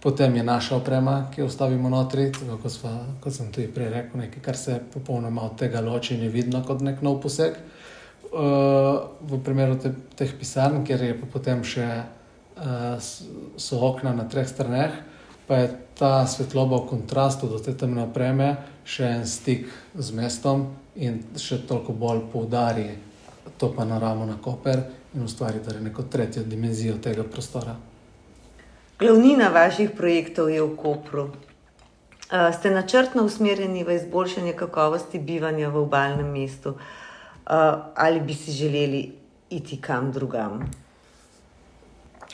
Potem 0.00 0.36
je 0.36 0.44
naša 0.44 0.76
oprema, 0.76 1.28
ki 1.34 1.40
jo 1.40 1.48
stavimo 1.52 1.88
notri, 1.92 2.30
tako 2.32 2.56
kot, 2.62 2.72
sva, 2.72 2.94
kot 3.20 3.32
sem 3.32 3.52
tudi 3.52 3.68
prej 3.72 3.90
rekel, 3.92 4.20
nekaj, 4.20 4.42
kar 4.44 4.56
se 4.56 4.80
popolnoma 4.94 5.44
od 5.44 5.58
tega 5.60 5.84
loči 5.84 6.14
in 6.16 6.24
je 6.24 6.32
vidno 6.32 6.64
kot 6.64 6.80
nek 6.84 7.04
nov 7.04 7.20
poseg. 7.20 7.60
Uh, 8.34 9.04
v 9.20 9.38
primeru 9.44 9.76
te, 9.80 9.92
teh 10.16 10.32
pisarn, 10.38 10.80
kjer 10.84 11.04
je 11.04 11.14
pa 11.20 11.28
potem 11.32 11.60
še 11.64 11.88
uh, 12.00 12.96
so 13.56 13.84
okna 13.84 14.16
na 14.16 14.24
treh 14.28 14.48
straneh, 14.48 14.96
pa 15.44 15.60
je 15.60 15.72
ta 16.00 16.24
svetloba 16.26 16.80
v 16.82 16.88
kontrastu 16.88 17.52
do 17.52 17.60
te 17.60 17.76
temne 17.76 18.08
opreme 18.08 18.56
še 18.84 19.04
en 19.04 19.26
stik 19.26 19.66
z 19.94 20.14
mestom 20.14 20.68
in 20.96 21.22
še 21.36 21.62
toliko 21.68 21.92
bolj 21.92 22.26
poudari 22.32 22.88
to 23.58 23.72
panoramo 23.72 24.26
na 24.26 24.36
Koper 24.42 24.82
in 25.14 25.22
ustvari 25.22 25.62
torej 25.64 25.82
neko 25.82 26.02
tretjo 26.02 26.42
dimenzijo 26.42 26.98
tega 26.98 27.24
prostora. 27.24 27.76
Glavnina 28.98 29.48
vaših 29.48 29.90
projektov 29.96 30.50
je 30.50 30.62
v 30.62 30.76
Kopru. 30.76 31.28
Ste 32.30 32.70
načrtno 32.70 33.24
usmerjeni 33.24 33.84
v 33.84 33.98
izboljšanje 33.98 34.54
kakovosti 34.58 35.18
bivanja 35.18 35.68
v 35.68 35.82
obalnem 35.82 36.30
mestu, 36.32 36.74
ali 37.44 38.20
bi 38.20 38.34
si 38.34 38.52
želeli 38.52 39.12
iti 39.50 39.80
kam 39.80 40.12
drugam? 40.12 40.64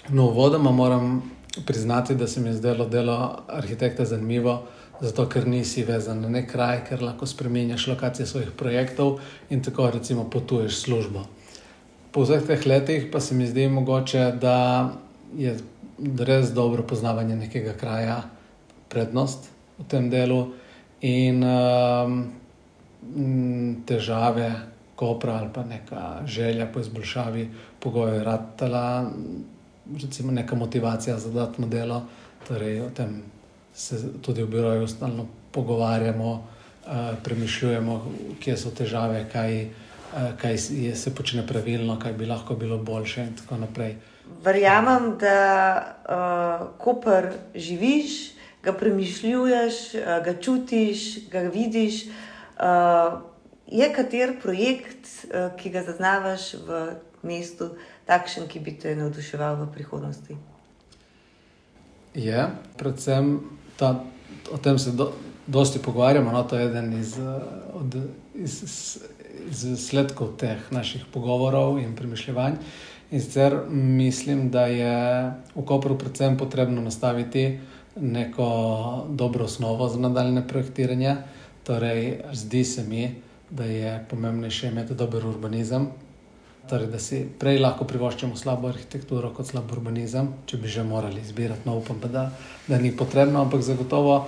No, 0.09 0.31
vodoma 0.31 0.71
moram 0.71 1.23
priznati, 1.67 2.15
da 2.15 2.27
se 2.27 2.41
mi 2.41 2.49
je 2.49 2.55
zdelo 2.55 2.87
delo 2.87 3.43
arhitekta 3.49 4.05
zanimivo, 4.05 4.63
zato 5.01 5.27
ker 5.29 5.47
nisi 5.49 5.85
vezan 5.85 6.21
na 6.21 6.29
nek 6.29 6.51
kraj, 6.53 6.85
ker 6.89 7.03
lahko 7.03 7.27
spremenjaš 7.27 7.87
lokacije 7.87 8.27
svojih 8.27 8.51
projektov 8.57 9.21
in 9.51 9.63
tako 9.63 9.91
recimo 9.91 10.25
potuješ 10.31 10.83
službo. 10.85 11.25
Po 12.13 12.25
vseh 12.25 12.43
teh 12.47 12.67
letih 12.67 13.07
pa 13.13 13.21
se 13.21 13.35
mi 13.35 13.47
zdi 13.47 13.69
mogoče, 13.69 14.33
da 14.41 14.91
je 15.37 15.57
res 16.19 16.51
dobro 16.53 16.83
poznavanje 16.83 17.37
nekega 17.37 17.73
kraja, 17.73 18.23
prednost 18.89 19.49
v 19.79 19.87
tem 19.89 20.11
delu 20.11 20.51
in 21.01 21.45
um, 21.45 22.25
težave, 23.87 24.51
kopra 24.97 25.39
ali 25.41 25.49
pa 25.55 25.65
neka 25.65 26.27
želja 26.27 26.67
po 26.67 26.81
izboljšavi 26.81 27.49
pogojev, 27.81 28.23
ratala, 28.23 29.11
recimo 30.03 30.33
neka 30.33 30.55
motivacija 30.55 31.19
za 31.19 31.31
dodatno 31.31 31.67
delo. 31.67 32.03
Torej, 32.49 32.81
o 32.81 32.91
tem 32.91 33.23
se 33.81 34.01
tudi 34.23 34.45
v 34.45 34.53
biroju 34.53 34.89
stalno 34.89 35.27
pogovarjamo, 35.53 36.33
uh, 36.33 36.93
premišljujemo, 37.25 37.97
kje 38.41 38.57
so 38.57 38.71
težave, 38.77 39.25
kaj, 39.33 39.65
uh, 39.65 40.31
kaj 40.41 40.59
je, 40.71 40.95
se 40.97 41.15
počne 41.15 41.47
pravilno, 41.47 41.99
kaj 41.99 42.13
bi 42.13 42.29
lahko 42.29 42.55
bilo 42.55 42.79
boljše 42.79 43.25
in 43.25 43.37
tako 43.41 43.65
naprej 43.65 43.97
verjamem, 44.45 45.19
da 45.19 45.97
uh, 46.09 46.79
Koper 46.79 47.33
živiš, 47.55 48.33
ga 48.63 48.73
premišljuješ, 48.73 49.95
uh, 49.95 50.25
ga 50.25 50.41
čutiš, 50.41 51.29
ga 51.31 51.41
vidiš. 51.41 52.05
Uh, 52.05 53.21
je 53.67 53.93
kater 53.93 54.41
projekt, 54.43 55.07
uh, 55.25 55.57
ki 55.57 55.71
ga 55.71 55.83
zaznavaš 55.83 56.55
v 56.55 56.81
mestu, 57.23 57.71
takšen, 58.07 58.49
ki 58.49 58.61
bi 58.61 58.79
te 58.79 58.95
navduševal 58.97 59.61
v 59.65 59.73
prihodnosti? 59.75 60.37
Je, 62.15 62.47
predvsem 62.77 63.39
ta, 63.81 64.05
o 64.53 64.59
tem 64.61 64.79
se 64.79 64.93
do, 64.93 65.13
dosti 65.47 65.79
pogovarjamo. 65.79 66.33
No, 66.33 66.43
to 66.45 66.59
je 66.59 66.67
eden 66.69 66.93
iz, 67.01 67.17
od, 67.73 67.97
iz, 68.35 68.63
iz, 68.63 69.65
iz 69.65 69.87
sledkov 69.89 70.37
teh 70.37 70.69
naših 70.71 71.09
pogovorov 71.13 71.81
in 71.81 71.97
premišljevanj. 71.97 72.61
In 73.11 73.21
sicer 73.21 73.57
mislim, 73.71 74.51
da 74.51 74.67
je 74.67 75.33
v 75.55 75.65
Koperu 75.67 75.99
predvsem 75.99 76.37
potrebno 76.39 76.83
nastaviti 76.83 77.59
neko 77.97 78.47
dobro 79.09 79.45
osnovo 79.45 79.89
za 79.89 79.99
nadaljne 79.99 80.47
projektiranje. 80.49 81.17
Torej, 81.65 82.21
zdi 82.33 82.65
se 82.65 82.85
mi, 82.85 83.15
da 83.51 83.65
je 83.65 84.07
pomembnejše 84.11 84.69
imeti 84.69 84.95
dober 84.95 85.27
urbanizem. 85.27 85.89
Torej, 86.71 86.87
da 86.93 86.99
si 87.03 87.25
prej 87.39 87.59
lahko 87.59 87.85
privoščimo 87.89 88.37
slabo 88.39 88.71
arhitekturo 88.71 89.33
kot 89.35 89.51
slab 89.51 89.73
urbanizem, 89.75 90.29
če 90.47 90.61
bi 90.63 90.71
že 90.71 90.85
morali 90.87 91.21
izbirati, 91.21 91.67
no 91.67 91.81
upam, 91.81 91.99
da, 92.07 92.29
da 92.69 92.79
ni 92.79 92.93
potrebno, 92.97 93.43
ampak 93.43 93.65
zagotovo 93.67 94.21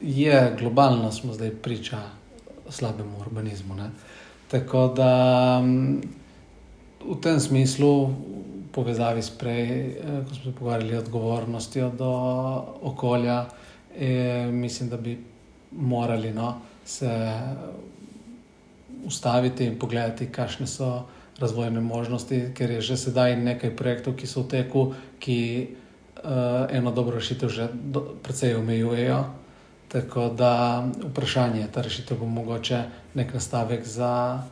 je 0.00 0.40
globalno, 0.58 1.12
smo 1.12 1.32
zdaj 1.32 1.54
priča 1.64 2.02
slabemu 2.68 3.20
urbanizmu. 3.24 3.74
Ne? 3.74 3.90
Tako 4.52 4.88
da 4.96 5.10
v 7.04 7.16
tem 7.20 7.40
smislu, 7.40 7.92
v 8.06 8.68
povezavi 8.74 9.22
s 9.22 9.30
prej, 9.38 9.64
eh, 9.64 10.20
ko 10.28 10.34
smo 10.34 10.44
se 10.44 10.52
pogovarjali 10.52 10.96
o 10.96 11.00
odgovornosti 11.00 11.80
do 11.98 12.12
okolja, 12.82 13.46
eh, 13.96 14.50
mislim, 14.52 14.88
da 14.88 14.96
bi 14.96 15.18
morali 15.72 16.32
no, 16.32 16.60
se 16.84 17.10
ustaviti 19.04 19.64
in 19.64 19.78
pogledati, 19.78 20.32
kakšne 20.32 20.66
so 20.66 21.04
razvojne 21.40 21.80
možnosti, 21.80 22.52
ker 22.54 22.70
je 22.70 22.80
že 22.80 22.96
sedaj 22.96 23.36
nekaj 23.36 23.76
projektov, 23.76 24.14
ki 24.14 24.26
so 24.26 24.42
v 24.42 24.48
teku, 24.48 24.82
ki 25.18 25.40
uh, 26.22 26.70
eno 26.70 26.90
dobro 26.90 27.18
rešitev 27.18 27.48
že 27.48 27.68
do, 27.72 28.18
precej 28.22 28.54
omejujejo. 28.54 29.24
Tako 29.88 30.28
da 30.34 30.82
vprašanje 31.10 31.60
je, 31.60 31.70
ta 31.70 31.82
rešitev 31.82 32.18
bo 32.18 32.26
mogoče 32.26 32.82
nek 33.14 33.34
nastavek 33.34 33.86
za 33.86 34.42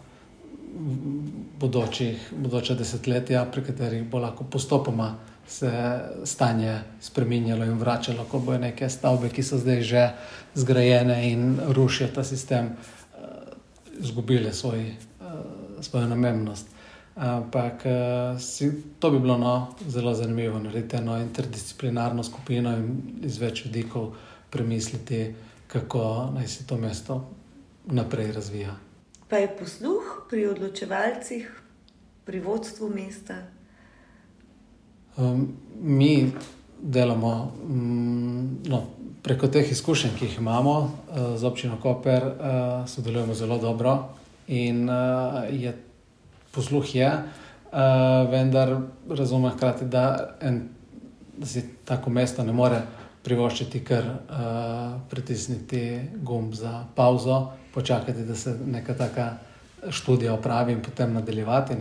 bodočih, 1.59 2.33
bodoče 2.33 2.75
desetletja, 2.75 3.45
pri 3.45 3.65
katerih 3.65 4.03
bo 4.09 4.19
lahko 4.19 4.45
postopoma 4.45 5.19
se 5.47 5.71
stanje 6.25 6.79
spremenjalo 7.01 7.65
in 7.65 7.79
vračalo, 7.79 8.25
ko 8.25 8.39
bojo 8.39 8.59
neke 8.59 8.89
stavbe, 8.89 9.29
ki 9.29 9.43
so 9.43 9.59
zdaj 9.59 9.83
že 9.83 10.03
zgrajene 10.55 11.19
in 11.33 11.59
rušijo 11.69 12.09
ta 12.15 12.25
sistem, 12.25 12.77
izgubile 13.99 14.53
svoj, 14.53 14.95
uh, 15.21 15.27
svojo 15.81 16.07
namennost. 16.09 16.72
Ampak 17.15 17.83
uh, 17.85 18.41
si, 18.41 18.73
to 18.99 19.11
bi 19.11 19.19
bilo 19.19 19.37
no, 19.39 19.75
zelo 19.89 20.15
zanimivo, 20.15 20.59
narediti 20.59 20.97
eno 20.97 21.19
interdisciplinarno 21.21 22.23
skupino 22.25 22.73
in 22.77 23.21
iz 23.23 23.37
več 23.39 23.67
vidikov 23.67 24.15
premisliti, 24.51 25.35
kako 25.67 26.31
naj 26.35 26.49
se 26.49 26.67
to 26.67 26.77
mesto 26.77 27.19
naprej 27.87 28.33
razvija. 28.33 28.77
Pa 29.29 29.37
je 29.37 29.53
posluh 29.59 30.25
pri 30.31 30.47
odločevalcih, 30.47 31.53
pri 32.25 32.41
vodstvu 32.41 32.89
mesta? 32.89 33.43
Um, 35.17 35.53
mi 35.81 36.33
delamo 36.81 37.53
um, 37.65 38.59
no, 38.65 38.83
preko 39.23 39.49
teh 39.49 39.69
izkušenj, 39.73 40.17
ki 40.19 40.25
jih 40.25 40.39
imamo 40.41 40.79
uh, 40.81 40.91
z 41.37 41.45
občino 41.45 41.77
Koper, 41.83 42.25
uh, 42.25 42.89
sodelujemo 42.89 43.35
zelo 43.35 43.59
dobro 43.59 43.99
in 44.49 44.89
uh, 44.89 45.45
je 45.53 45.77
posluh 46.53 46.95
je, 46.95 47.09
uh, 47.09 48.31
vendar 48.31 48.77
razumem 49.09 49.51
hkrati, 49.51 49.85
da, 49.85 50.37
en, 50.41 50.69
da 51.37 51.47
si 51.47 51.65
tako 51.85 52.11
mesto 52.11 52.45
ne 52.45 52.53
more 52.53 52.83
privoščiti, 53.23 53.81
ker 53.87 54.05
uh, 54.05 55.01
pritisniti 55.11 55.83
gumb 56.23 56.55
za 56.55 56.85
pauzo, 56.95 57.53
počakati, 57.75 58.25
da 58.27 58.35
se 58.37 58.57
neka 58.67 58.95
taka 58.95 59.33
študija 59.91 60.35
opravi 60.35 60.73
in 60.73 60.83
potem 60.83 61.13
nadaljevati. 61.15 61.75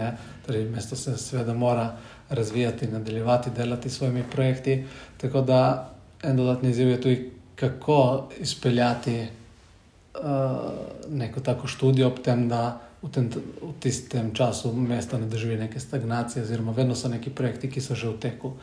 Torej, 0.45 0.65
mesto 0.69 0.95
se 0.95 1.17
seveda 1.17 1.53
mora 1.53 1.91
razvijati, 2.29 2.87
nadaljevati, 2.87 3.49
delati 3.49 3.89
s 3.89 3.97
svojimi 3.97 4.23
projekti. 4.31 4.85
Tako 5.17 5.41
da 5.41 5.91
en 6.23 6.37
dodatni 6.37 6.69
izziv 6.69 6.89
je 6.89 7.01
tudi, 7.01 7.31
kako 7.55 8.29
izpeljati 8.39 9.27
uh, 10.23 10.71
neko 11.09 11.39
tako 11.39 11.67
študijo, 11.67 12.07
ob 12.07 12.19
tem, 12.23 12.47
da 12.49 12.79
v, 13.01 13.09
tem, 13.09 13.29
v 13.61 13.73
tistem 13.79 14.33
času 14.33 14.73
mesto 14.73 15.17
ne 15.17 15.25
doživi 15.25 15.57
neke 15.57 15.79
stagnacije, 15.79 16.43
oziroma 16.43 16.71
vedno 16.71 16.95
so 16.95 17.09
neki 17.09 17.29
projekti, 17.29 17.69
ki 17.69 17.81
so 17.81 17.95
že 17.95 18.07
v 18.07 18.19
teku. 18.19 18.53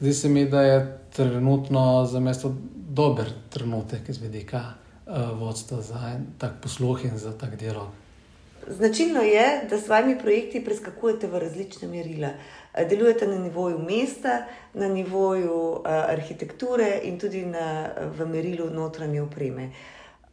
Zdi 0.00 0.14
se 0.14 0.28
mi, 0.28 0.44
da 0.46 0.62
je 0.62 0.98
trenutno 1.16 2.06
za 2.06 2.20
mesto 2.20 2.54
dober 2.74 3.26
trenutek 3.50 4.08
iz 4.08 4.18
vidika 4.18 4.62
uh, 5.06 5.40
vodstva 5.40 5.80
za 5.80 6.20
tak 6.38 6.60
posluh 6.62 7.04
in 7.04 7.18
za 7.18 7.32
tak 7.32 7.56
dialog. 7.56 7.88
Značilno 8.68 9.22
je, 9.22 9.64
da 9.70 9.78
s 9.78 9.84
svojimi 9.84 10.18
projekti 10.18 10.64
preskakujete 10.64 11.26
v 11.26 11.38
različne 11.38 11.88
merila. 11.88 12.28
Delujete 12.88 13.26
na 13.26 13.38
nivoju 13.38 13.78
mesta, 13.78 14.44
na 14.74 14.88
nivoju 14.88 15.54
uh, 15.54 15.80
arhitekture 15.86 17.00
in 17.02 17.18
tudi 17.18 17.46
na, 17.46 17.88
v 18.18 18.26
merilu 18.26 18.70
notranje 18.70 19.22
opreme. 19.22 19.70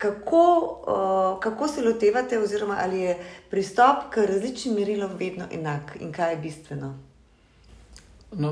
Kako, 0.06 0.42
uh, 0.88 1.40
kako 1.40 1.68
se 1.68 1.82
lotevate, 1.82 2.40
oziroma 2.40 2.78
ali 2.80 3.00
je 3.00 3.18
pristop 3.50 4.10
k 4.14 4.26
različnim 4.28 4.76
merilom 4.76 5.12
vedno 5.20 5.46
enak 5.52 5.98
in 6.00 6.12
kaj 6.12 6.32
je 6.32 6.38
bistveno? 6.38 6.94
No, 8.38 8.52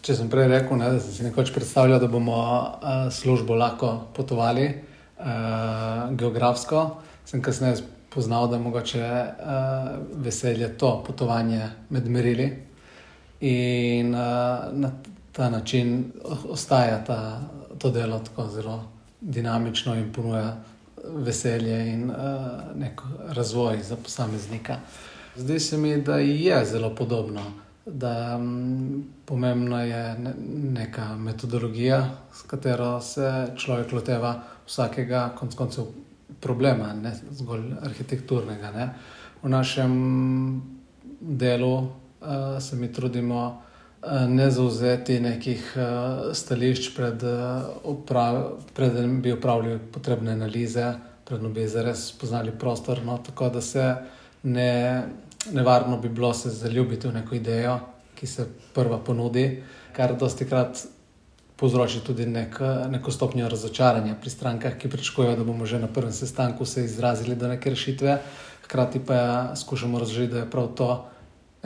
če 0.00 0.16
sem 0.16 0.30
prej 0.32 0.48
rekel, 0.48 0.78
ne, 0.80 0.88
da 0.96 1.02
sem 1.02 1.12
si 1.12 1.26
nekoč 1.26 1.52
predstavljal, 1.52 2.00
da 2.00 2.08
bomo 2.08 2.38
uh, 2.40 3.12
službo 3.12 3.54
lahko 3.54 3.92
potovali 4.16 4.64
uh, 4.70 6.16
geografsko, 6.16 6.86
sem 7.28 7.44
kasneje 7.44 7.82
spoznal, 7.82 8.48
da 8.48 8.56
je 8.56 8.64
mogoče 8.64 9.04
uh, 9.04 9.92
veselje 10.24 10.72
to 10.80 11.02
potovanje 11.06 11.68
med 11.90 12.08
merili. 12.08 12.48
In 13.44 14.14
uh, 14.14 14.72
na 14.72 14.92
ta 15.32 15.50
način 15.50 16.12
ostaja 16.48 17.04
ta, 17.04 17.40
to 17.78 17.90
delo 17.90 18.22
tako 18.24 18.48
zelo 18.48 18.95
dinamično 19.26 19.94
in 19.94 20.12
ponuja 20.12 20.56
veselje 21.04 21.76
in 21.92 22.10
uh, 22.10 22.16
nek 22.74 23.00
razvoj 23.28 23.82
za 23.82 23.96
posameznika. 23.96 24.78
Zdi 25.36 25.60
se 25.60 25.78
mi, 25.78 26.02
da 26.02 26.18
je 26.18 26.64
zelo 26.64 26.94
podobno, 26.94 27.42
da 27.86 28.36
um, 28.36 29.04
pomembna 29.24 29.82
je 29.82 30.18
ne, 30.18 30.34
neka 30.80 31.16
metodologija, 31.16 32.08
s 32.32 32.42
katero 32.42 33.00
se 33.00 33.46
človek 33.56 33.92
loteva 33.92 34.42
vsakega 34.66 35.28
konc 35.38 35.54
koncev 35.54 35.84
problema, 36.40 36.92
ne 36.92 37.12
zgolj 37.30 37.72
arhitekturnega. 37.82 38.70
Ne. 38.70 38.88
V 39.42 39.48
našem 39.48 39.92
delu 41.20 41.74
uh, 41.76 41.88
se 42.60 42.76
mi 42.76 42.92
trudimo 42.92 43.62
ne 44.28 44.50
zauzeti 44.50 45.20
nekih 45.20 45.72
uh, 45.76 46.34
stališč, 46.34 46.90
pred, 46.96 47.22
uh, 47.22 48.50
preden 48.74 49.20
bi 49.22 49.32
upravljali 49.32 49.78
potrebne 49.92 50.32
analize, 50.32 50.92
predno 51.24 51.48
bi 51.48 51.66
zares 51.68 52.06
spoznali 52.12 52.52
prostor. 52.58 53.02
No, 53.04 53.18
tako 53.18 53.48
da 53.48 53.60
se 53.60 53.94
ne, 54.42 55.02
nevarno 55.52 55.98
bi 55.98 56.08
bilo 56.08 56.34
se 56.34 56.50
zaljubiti 56.50 57.08
v 57.08 57.12
neko 57.12 57.34
idejo, 57.34 57.78
ki 58.14 58.26
se 58.26 58.46
prva 58.74 58.98
ponudi, 58.98 59.62
kar 59.92 60.16
dosti 60.18 60.48
krat. 60.48 60.86
Povzroči 61.56 62.02
tudi 62.04 62.26
nek, 62.28 62.58
neko 62.92 63.10
stopnjo 63.10 63.46
razočaranja 63.48 64.18
pri 64.20 64.30
strankah, 64.30 64.74
ki 64.76 64.90
pričakujejo, 64.92 65.38
da 65.38 65.44
bomo 65.44 65.64
že 65.66 65.78
na 65.80 65.88
prvem 65.88 66.12
sestanku 66.12 66.66
se 66.68 66.84
izrazili 66.84 67.36
do 67.36 67.48
neke 67.48 67.70
rešitve, 67.72 68.18
hkrati 68.64 69.00
pa 69.06 69.56
skušamo 69.56 69.98
razložiti, 69.98 70.32
da 70.32 70.38
je 70.38 70.50
prav 70.50 70.68
to 70.76 71.06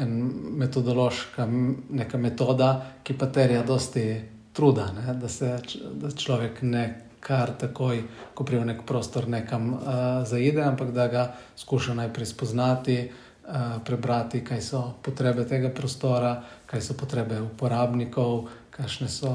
en 0.00 0.16
metodološka 0.60 1.46
neka 1.90 2.18
metoda, 2.18 2.70
ki 3.04 3.16
pa 3.18 3.26
terja 3.26 3.62
dosti 3.66 4.04
truda, 4.52 4.90
ne? 4.96 5.14
da 5.14 5.28
se 5.28 5.58
da 5.94 6.10
človek 6.10 6.62
ne 6.62 6.84
kar 7.20 7.52
takoj, 7.58 8.02
ko 8.34 8.44
pride 8.44 8.62
v 8.62 8.68
nek 8.72 8.84
prostor, 8.88 9.28
nekam 9.28 9.74
uh, 9.74 9.80
zaide, 10.24 10.62
ampak 10.64 10.94
da 10.96 11.08
ga 11.08 11.24
skuša 11.56 11.94
najprej 11.94 12.26
spoznati, 12.26 12.96
uh, 13.10 13.76
prebrati, 13.84 14.40
kaj 14.44 14.62
so 14.64 14.80
potrebe 15.04 15.44
tega 15.44 15.68
prostora, 15.68 16.38
kaj 16.66 16.80
so 16.80 16.96
potrebe 16.96 17.42
uporabnikov, 17.44 18.48
kakšne 18.72 19.08
so 19.12 19.30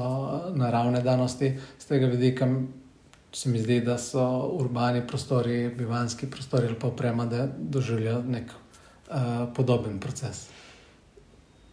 naravne 0.58 1.02
danosti. 1.02 1.54
Z 1.78 1.92
tega 1.94 2.10
vidika 2.10 2.50
se 3.32 3.48
mi 3.48 3.62
zdi, 3.62 3.80
da 3.86 3.98
so 3.98 4.24
urbani 4.58 5.06
prostori, 5.06 5.68
bivanski 5.70 6.26
prostori 6.30 6.66
ali 6.66 6.78
pa 6.80 6.88
oprema, 6.88 7.26
da 7.26 7.46
doživljajo 7.46 8.22
nek 8.26 8.52
uh, 9.10 9.48
podoben 9.54 10.00
proces. 10.00 10.46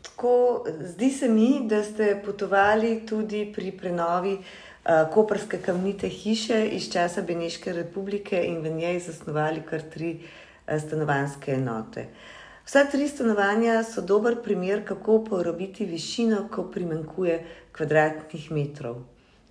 Tako, 0.02 0.66
zdi 0.82 1.12
se 1.12 1.30
mi, 1.30 1.68
da 1.68 1.84
ste 1.84 2.22
potovali 2.26 3.06
tudi 3.06 3.52
pri 3.56 3.72
prenovi 3.72 4.38
uh, 4.38 5.14
Koperske 5.14 5.58
kamnite 5.58 6.10
hiše 6.10 6.68
iz 6.68 6.92
časa 6.92 7.22
Beneške 7.22 7.74
republike 7.74 8.44
in 8.46 8.62
v 8.62 8.70
njej 8.70 9.00
zasnovali 9.00 9.64
kar 9.70 9.82
tri 9.82 10.20
uh, 10.20 10.80
stanovanske 10.80 11.52
enote. 11.52 12.08
Vsa 12.66 12.86
tri 12.92 13.08
stanovanja 13.08 13.84
so 13.84 14.02
dober 14.02 14.38
primer, 14.44 14.86
kako 14.88 15.24
porabiti 15.26 15.86
višino, 15.86 16.48
ko 16.52 16.64
primankuje 16.72 17.44
kvadratnih 17.76 18.52
metrov. 18.52 19.02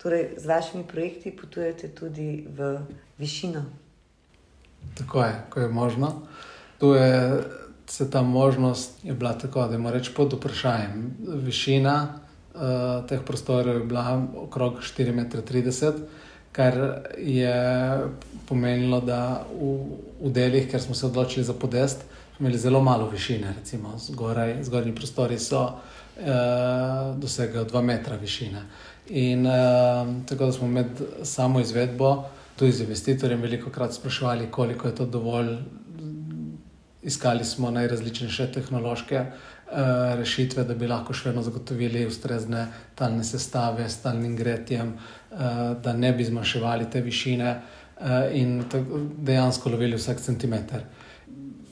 Torej, 0.03 0.39
z 0.39 0.47
vašimi 0.47 0.85
projekti 0.89 1.31
potujete 1.37 1.89
tudi 1.89 2.47
v 2.49 2.79
višino. 3.19 3.65
Tako 4.99 5.23
je, 5.23 5.35
ko 5.51 5.61
je 5.61 5.69
možno. 5.69 6.23
To 6.79 6.95
je 6.95 7.45
se 7.93 8.11
ta 8.11 8.23
možnost 8.23 9.05
je 9.05 9.13
bila 9.13 9.33
tako, 9.33 9.67
da 9.69 9.77
je 9.77 9.93
reč 9.93 10.09
pod 10.17 10.33
vprašanjem. 10.33 11.17
Višina 11.45 12.09
uh, 12.09 12.61
teh 13.09 13.21
prostorov 13.21 13.75
je 13.75 13.85
bila 13.85 14.23
okrog 14.37 14.81
4,30 14.81 15.87
m, 15.87 16.07
kar 16.53 16.75
je 17.19 17.53
pomenilo, 18.49 19.01
da 19.01 19.45
v, 19.53 19.75
v 20.25 20.33
delih, 20.33 20.71
ker 20.71 20.81
smo 20.81 20.95
se 20.95 21.07
odločili 21.07 21.45
za 21.45 21.53
podest, 21.53 22.07
imeli 22.41 22.59
zelo 22.59 22.81
malo 22.81 23.11
višine, 23.13 23.53
recimo 23.59 23.93
zgoraj, 23.99 24.65
zgornji 24.65 24.95
prostori 24.95 25.39
so 25.39 25.61
uh, 25.61 27.13
dosegajo 27.21 27.67
2 27.69 27.83
metra 27.83 28.17
višine. 28.17 28.65
In 29.09 29.45
uh, 29.47 29.53
tako 30.29 30.49
da 30.49 30.53
smo 30.53 30.69
med 30.69 31.05
samo 31.29 31.61
izvedbo, 31.61 32.25
tudi 32.57 32.73
z 32.73 32.89
investitorjem, 32.89 33.41
veliko 33.41 33.71
krat 33.71 33.93
spraševali, 33.93 34.49
koliko 34.51 34.89
je 34.89 34.95
to 34.95 35.07
dovolj. 35.07 35.57
Iskali 37.03 37.45
smo 37.45 37.71
najrazličnejše 37.71 38.47
tehnološke 38.53 39.19
uh, 39.19 39.77
rešitve, 40.19 40.65
da 40.65 40.75
bi 40.75 40.87
lahko 40.87 41.15
še 41.15 41.31
vedno 41.31 41.43
zagotovili 41.43 42.05
ustrezne 42.07 42.67
talne 42.95 43.25
sestave 43.27 43.89
s 43.89 44.05
talnim 44.05 44.37
gretjem, 44.39 44.93
uh, 44.95 45.39
da 45.83 45.97
ne 45.99 46.13
bi 46.13 46.25
zmanjševali 46.25 46.87
te 46.91 47.03
višine 47.03 47.55
uh, 47.57 48.29
in 48.33 48.63
dejansko 49.19 49.75
lovili 49.75 49.99
vsak 49.99 50.23
centimeter. 50.23 50.87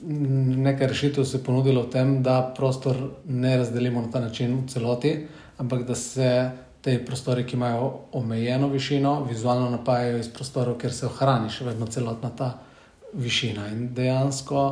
Nekaj 0.02 0.90
rešitev 0.90 1.24
se 1.24 1.38
je 1.38 1.44
ponudilo 1.44 1.84
v 1.86 1.92
tem, 1.92 2.16
da 2.26 2.40
prostor 2.56 2.96
ne 3.28 3.56
razdelimo 3.56 4.02
na 4.02 4.10
ta 4.10 4.20
način 4.20 4.56
v 4.56 4.66
celoti, 4.68 5.14
ampak 5.58 5.86
da 5.86 5.94
se 5.94 6.50
te 6.80 6.98
prostori, 7.04 7.44
ki 7.46 7.56
imajo 7.56 7.90
omejeno 8.12 8.68
višino, 8.68 9.24
vizualno 9.28 9.70
napajajo 9.70 10.18
iz 10.18 10.28
prostorov, 10.32 10.78
ker 10.80 10.92
se 10.92 11.06
ohrani 11.06 11.50
še 11.52 11.64
vedno 11.68 11.86
celotna 11.86 12.30
ta 12.36 12.54
višina. 13.12 13.68
In 13.68 13.90
dejansko 13.94 14.62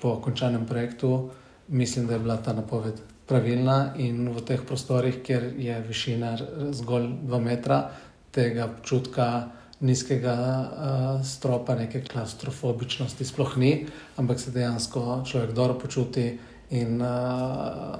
po 0.00 0.16
končanem 0.20 0.66
projektu 0.66 1.30
mislim, 1.68 2.06
da 2.06 2.12
je 2.12 2.18
bila 2.18 2.36
ta 2.36 2.52
napoved 2.52 2.94
pravilna 3.26 3.92
in 3.96 4.28
v 4.28 4.40
teh 4.44 4.60
prostorih, 4.66 5.22
kjer 5.22 5.52
je 5.58 5.80
višina 5.88 6.36
zgolj 6.70 7.08
2 7.26 7.40
metra, 7.40 7.90
tega 8.30 8.64
občutka. 8.64 9.48
Nizkega 9.80 10.32
uh, 10.32 11.24
stropa, 11.26 11.74
neke 11.76 12.00
klaustrofobičnosti, 12.00 13.24
sploh 13.24 13.58
ni, 13.60 13.86
ampak 14.16 14.40
se 14.40 14.50
dejansko 14.50 15.20
človek 15.28 15.52
dobro 15.52 15.74
počuti 15.78 16.38
in 16.70 17.02
uh, 17.02 17.98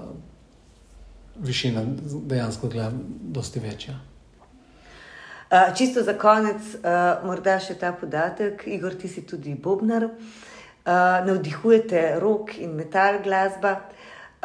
višina 1.36 1.82
dejansko 2.08 2.68
gleda 2.72 2.90
dosti 3.20 3.60
večja. 3.60 3.98
Uh, 5.52 5.76
čisto 5.76 6.02
za 6.02 6.16
konec, 6.16 6.64
uh, 6.80 7.26
morda 7.28 7.58
še 7.60 7.76
ta 7.76 7.92
podatek. 7.92 8.64
Igor, 8.66 8.96
ti 8.96 9.08
si 9.08 9.26
tudi 9.28 9.52
Bobnar, 9.54 10.08
uh, 10.08 10.45
navdihujete 10.86 12.16
rok 12.20 12.58
in 12.58 12.76
metal 12.78 13.18
glasba. 13.24 13.80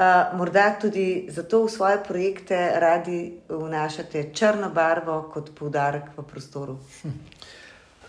Uh, 0.02 0.38
morda 0.38 0.80
tudi 0.82 1.28
zato 1.30 1.66
v 1.66 1.70
svoje 1.70 1.98
projekte 2.08 2.72
radi 2.80 3.34
vnašate 3.50 4.32
črno 4.34 4.70
barvo 4.70 5.30
kot 5.34 5.52
poudarek 5.54 6.16
v 6.18 6.24
prostoru. 6.24 6.78
Hm. 7.02 7.10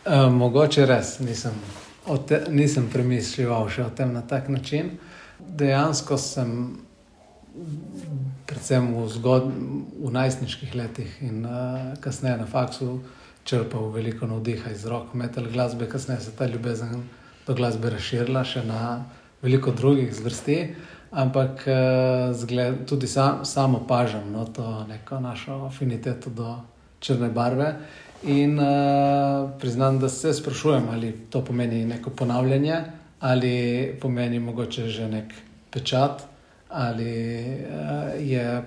Uh, 0.07 0.33
mogoče 0.33 0.87
res 0.87 1.19
nisem, 1.19 1.53
te, 2.27 2.45
nisem 2.49 2.89
premišljal 2.93 3.69
še 3.69 3.83
o 3.85 3.91
tem 3.91 4.13
na 4.15 4.23
tak 4.23 4.49
način. 4.49 4.95
Dejansko 5.39 6.17
sem 6.19 6.79
predvsem 8.47 8.89
v, 8.95 9.09
zgod, 9.13 9.51
v 10.01 10.13
najstniških 10.15 10.75
letih 10.79 11.19
in 11.21 11.43
uh, 11.45 11.99
kasneje 12.01 12.39
na 12.41 12.47
faksu 12.47 13.03
črpal 13.45 13.91
veliko 13.93 14.27
navdiha 14.31 14.71
iz 14.71 14.87
rok, 14.87 15.13
metal 15.19 15.51
glasbe, 15.51 15.91
kasneje 15.91 16.31
se 16.31 16.37
ta 16.39 16.47
ljubezen 16.47 17.03
do 17.47 17.55
glasbe 17.55 17.91
razširila 17.91 18.45
še 18.45 18.65
na 18.67 19.05
veliko 19.43 19.73
drugih 19.75 20.15
zvrsti. 20.15 20.59
Ampak 21.13 21.67
uh, 21.69 22.33
zgled, 22.33 22.87
tudi 22.89 23.07
sam, 23.07 23.45
sam 23.45 23.75
opažam 23.75 24.31
no, 24.33 24.47
to 24.49 24.87
neko 24.89 25.21
našo 25.21 25.67
afiniteto 25.67 26.31
do 26.31 26.57
črne 27.01 27.29
barve. 27.29 27.75
In 28.23 28.57
uh, 28.59 29.51
priznam, 29.61 29.99
da 29.99 30.09
se 30.09 30.33
sprašujem, 30.33 30.89
ali 30.93 31.13
to 31.31 31.45
pomeni 31.45 31.85
neko 31.85 32.11
ponavljanje, 32.11 32.77
ali 33.21 33.55
pomeni 34.01 34.39
mogoče 34.39 34.89
že 34.89 35.09
nek 35.09 35.35
pečat, 35.71 36.23
ali 36.69 37.13
uh, 37.45 38.15
je 38.17 38.63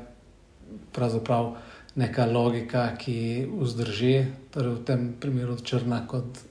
pravzaprav 0.93 1.55
neka 1.95 2.25
logika, 2.25 2.89
ki 2.99 3.47
vzdrži, 3.49 4.25
torej 4.51 4.75
v 4.75 4.83
tem 4.85 5.13
primeru 5.19 5.55
črna 5.63 6.03
kot 6.07 6.43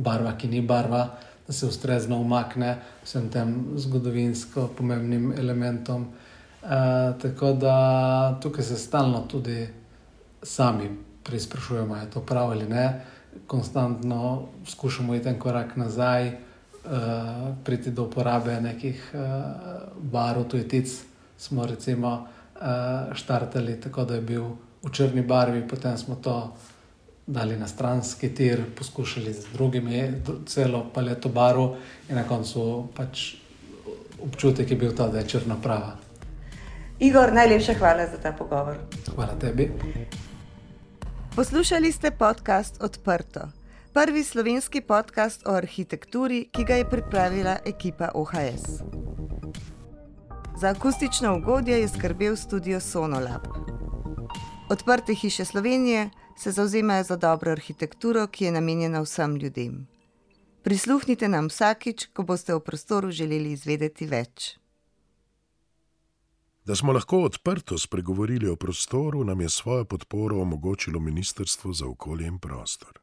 barva, 0.00 0.32
ki 0.38 0.48
ni 0.48 0.62
barva, 0.64 1.04
da 1.46 1.52
se 1.52 1.66
ustrezno 1.66 2.18
umakne 2.20 2.76
vsem 3.04 3.28
tem 3.30 3.54
zgodovinsko 3.76 4.68
pomembnim 4.76 5.32
elementom. 5.38 6.06
Uh, 6.62 6.68
tako 7.22 7.52
da 7.52 8.38
tukaj 8.42 8.64
se 8.64 8.76
stalno 8.76 9.20
tudi 9.28 9.68
sami 10.42 10.90
preizprašujemo, 11.24 11.96
je 11.96 12.10
to 12.10 12.20
prav 12.20 12.50
ali 12.50 12.68
ne. 12.68 13.00
Konstantno 13.46 14.48
skušamo 14.66 15.14
iti 15.14 15.28
en 15.28 15.38
korak 15.38 15.76
nazaj, 15.76 16.28
uh, 16.28 16.32
priti 17.64 17.90
do 17.90 18.04
uporabe 18.04 18.60
nekih 18.60 19.10
uh, 19.14 19.20
barov, 19.96 20.48
tujetic. 20.48 20.88
Smo 21.38 21.66
recimo 21.66 22.12
uh, 22.14 22.60
štartali 23.12 23.80
tako, 23.80 24.04
da 24.04 24.14
je 24.14 24.20
bil 24.20 24.44
v 24.82 24.90
črni 24.92 25.22
barvi, 25.22 25.68
potem 25.68 25.96
smo 25.98 26.14
to 26.14 26.52
dali 27.26 27.56
na 27.56 27.68
stranski 27.68 28.34
tir, 28.34 28.62
poskušali 28.78 29.32
z 29.32 29.52
drugimi, 29.52 30.12
celo 30.46 30.84
paleto 30.94 31.28
barov, 31.28 31.76
in 32.08 32.16
na 32.16 32.24
koncu 32.28 32.88
pač 32.96 33.34
občutek 34.22 34.70
je 34.70 34.76
bil 34.76 34.96
ta, 34.96 35.08
da 35.08 35.18
je 35.18 35.28
črna 35.28 35.56
prava. 35.62 35.96
Igor, 36.98 37.32
najlepša 37.32 37.74
hvala 37.78 38.06
za 38.06 38.18
ta 38.22 38.32
pogovor. 38.32 38.76
Hvala 39.14 39.38
tebi. 39.40 39.70
Poslušali 41.36 41.92
ste 41.92 42.10
podcast 42.10 42.82
Odprto 42.82 43.60
prvi 43.92 44.24
slovenski 44.24 44.80
podcast 44.80 45.46
o 45.46 45.54
arhitekturi, 45.54 46.48
ki 46.52 46.64
ga 46.64 46.74
je 46.74 46.90
pripravila 46.90 47.56
ekipa 47.66 48.10
OHS. 48.14 48.82
Za 50.60 50.68
akustično 50.68 51.36
ugodje 51.36 51.80
je 51.80 51.88
skrbel 51.88 52.36
studio 52.36 52.80
Sonolab. 52.80 53.46
Odprte 54.68 55.14
hiše 55.14 55.44
Slovenije 55.44 56.10
se 56.40 56.50
zauzemajo 56.52 57.04
za 57.04 57.16
dobro 57.16 57.52
arhitekturo, 57.52 58.26
ki 58.26 58.44
je 58.44 58.52
namenjena 58.52 59.00
vsem 59.00 59.36
ljudem. 59.36 59.86
Prisluhnite 60.62 61.28
nam 61.28 61.48
vsakič, 61.48 62.06
ko 62.12 62.22
boste 62.22 62.54
v 62.54 62.60
prostoru 62.60 63.10
želeli 63.10 63.52
izvedeti 63.52 64.06
več. 64.06 64.56
Da 66.64 66.76
smo 66.76 66.92
lahko 66.92 67.22
odprto 67.28 67.78
spregovorili 67.78 68.48
o 68.48 68.56
prostoru, 68.56 69.24
nam 69.24 69.40
je 69.40 69.48
svojo 69.48 69.84
podporo 69.84 70.40
omogočilo 70.40 71.00
Ministrstvo 71.00 71.72
za 71.72 71.86
okolje 71.86 72.26
in 72.26 72.38
prostor. 72.38 72.99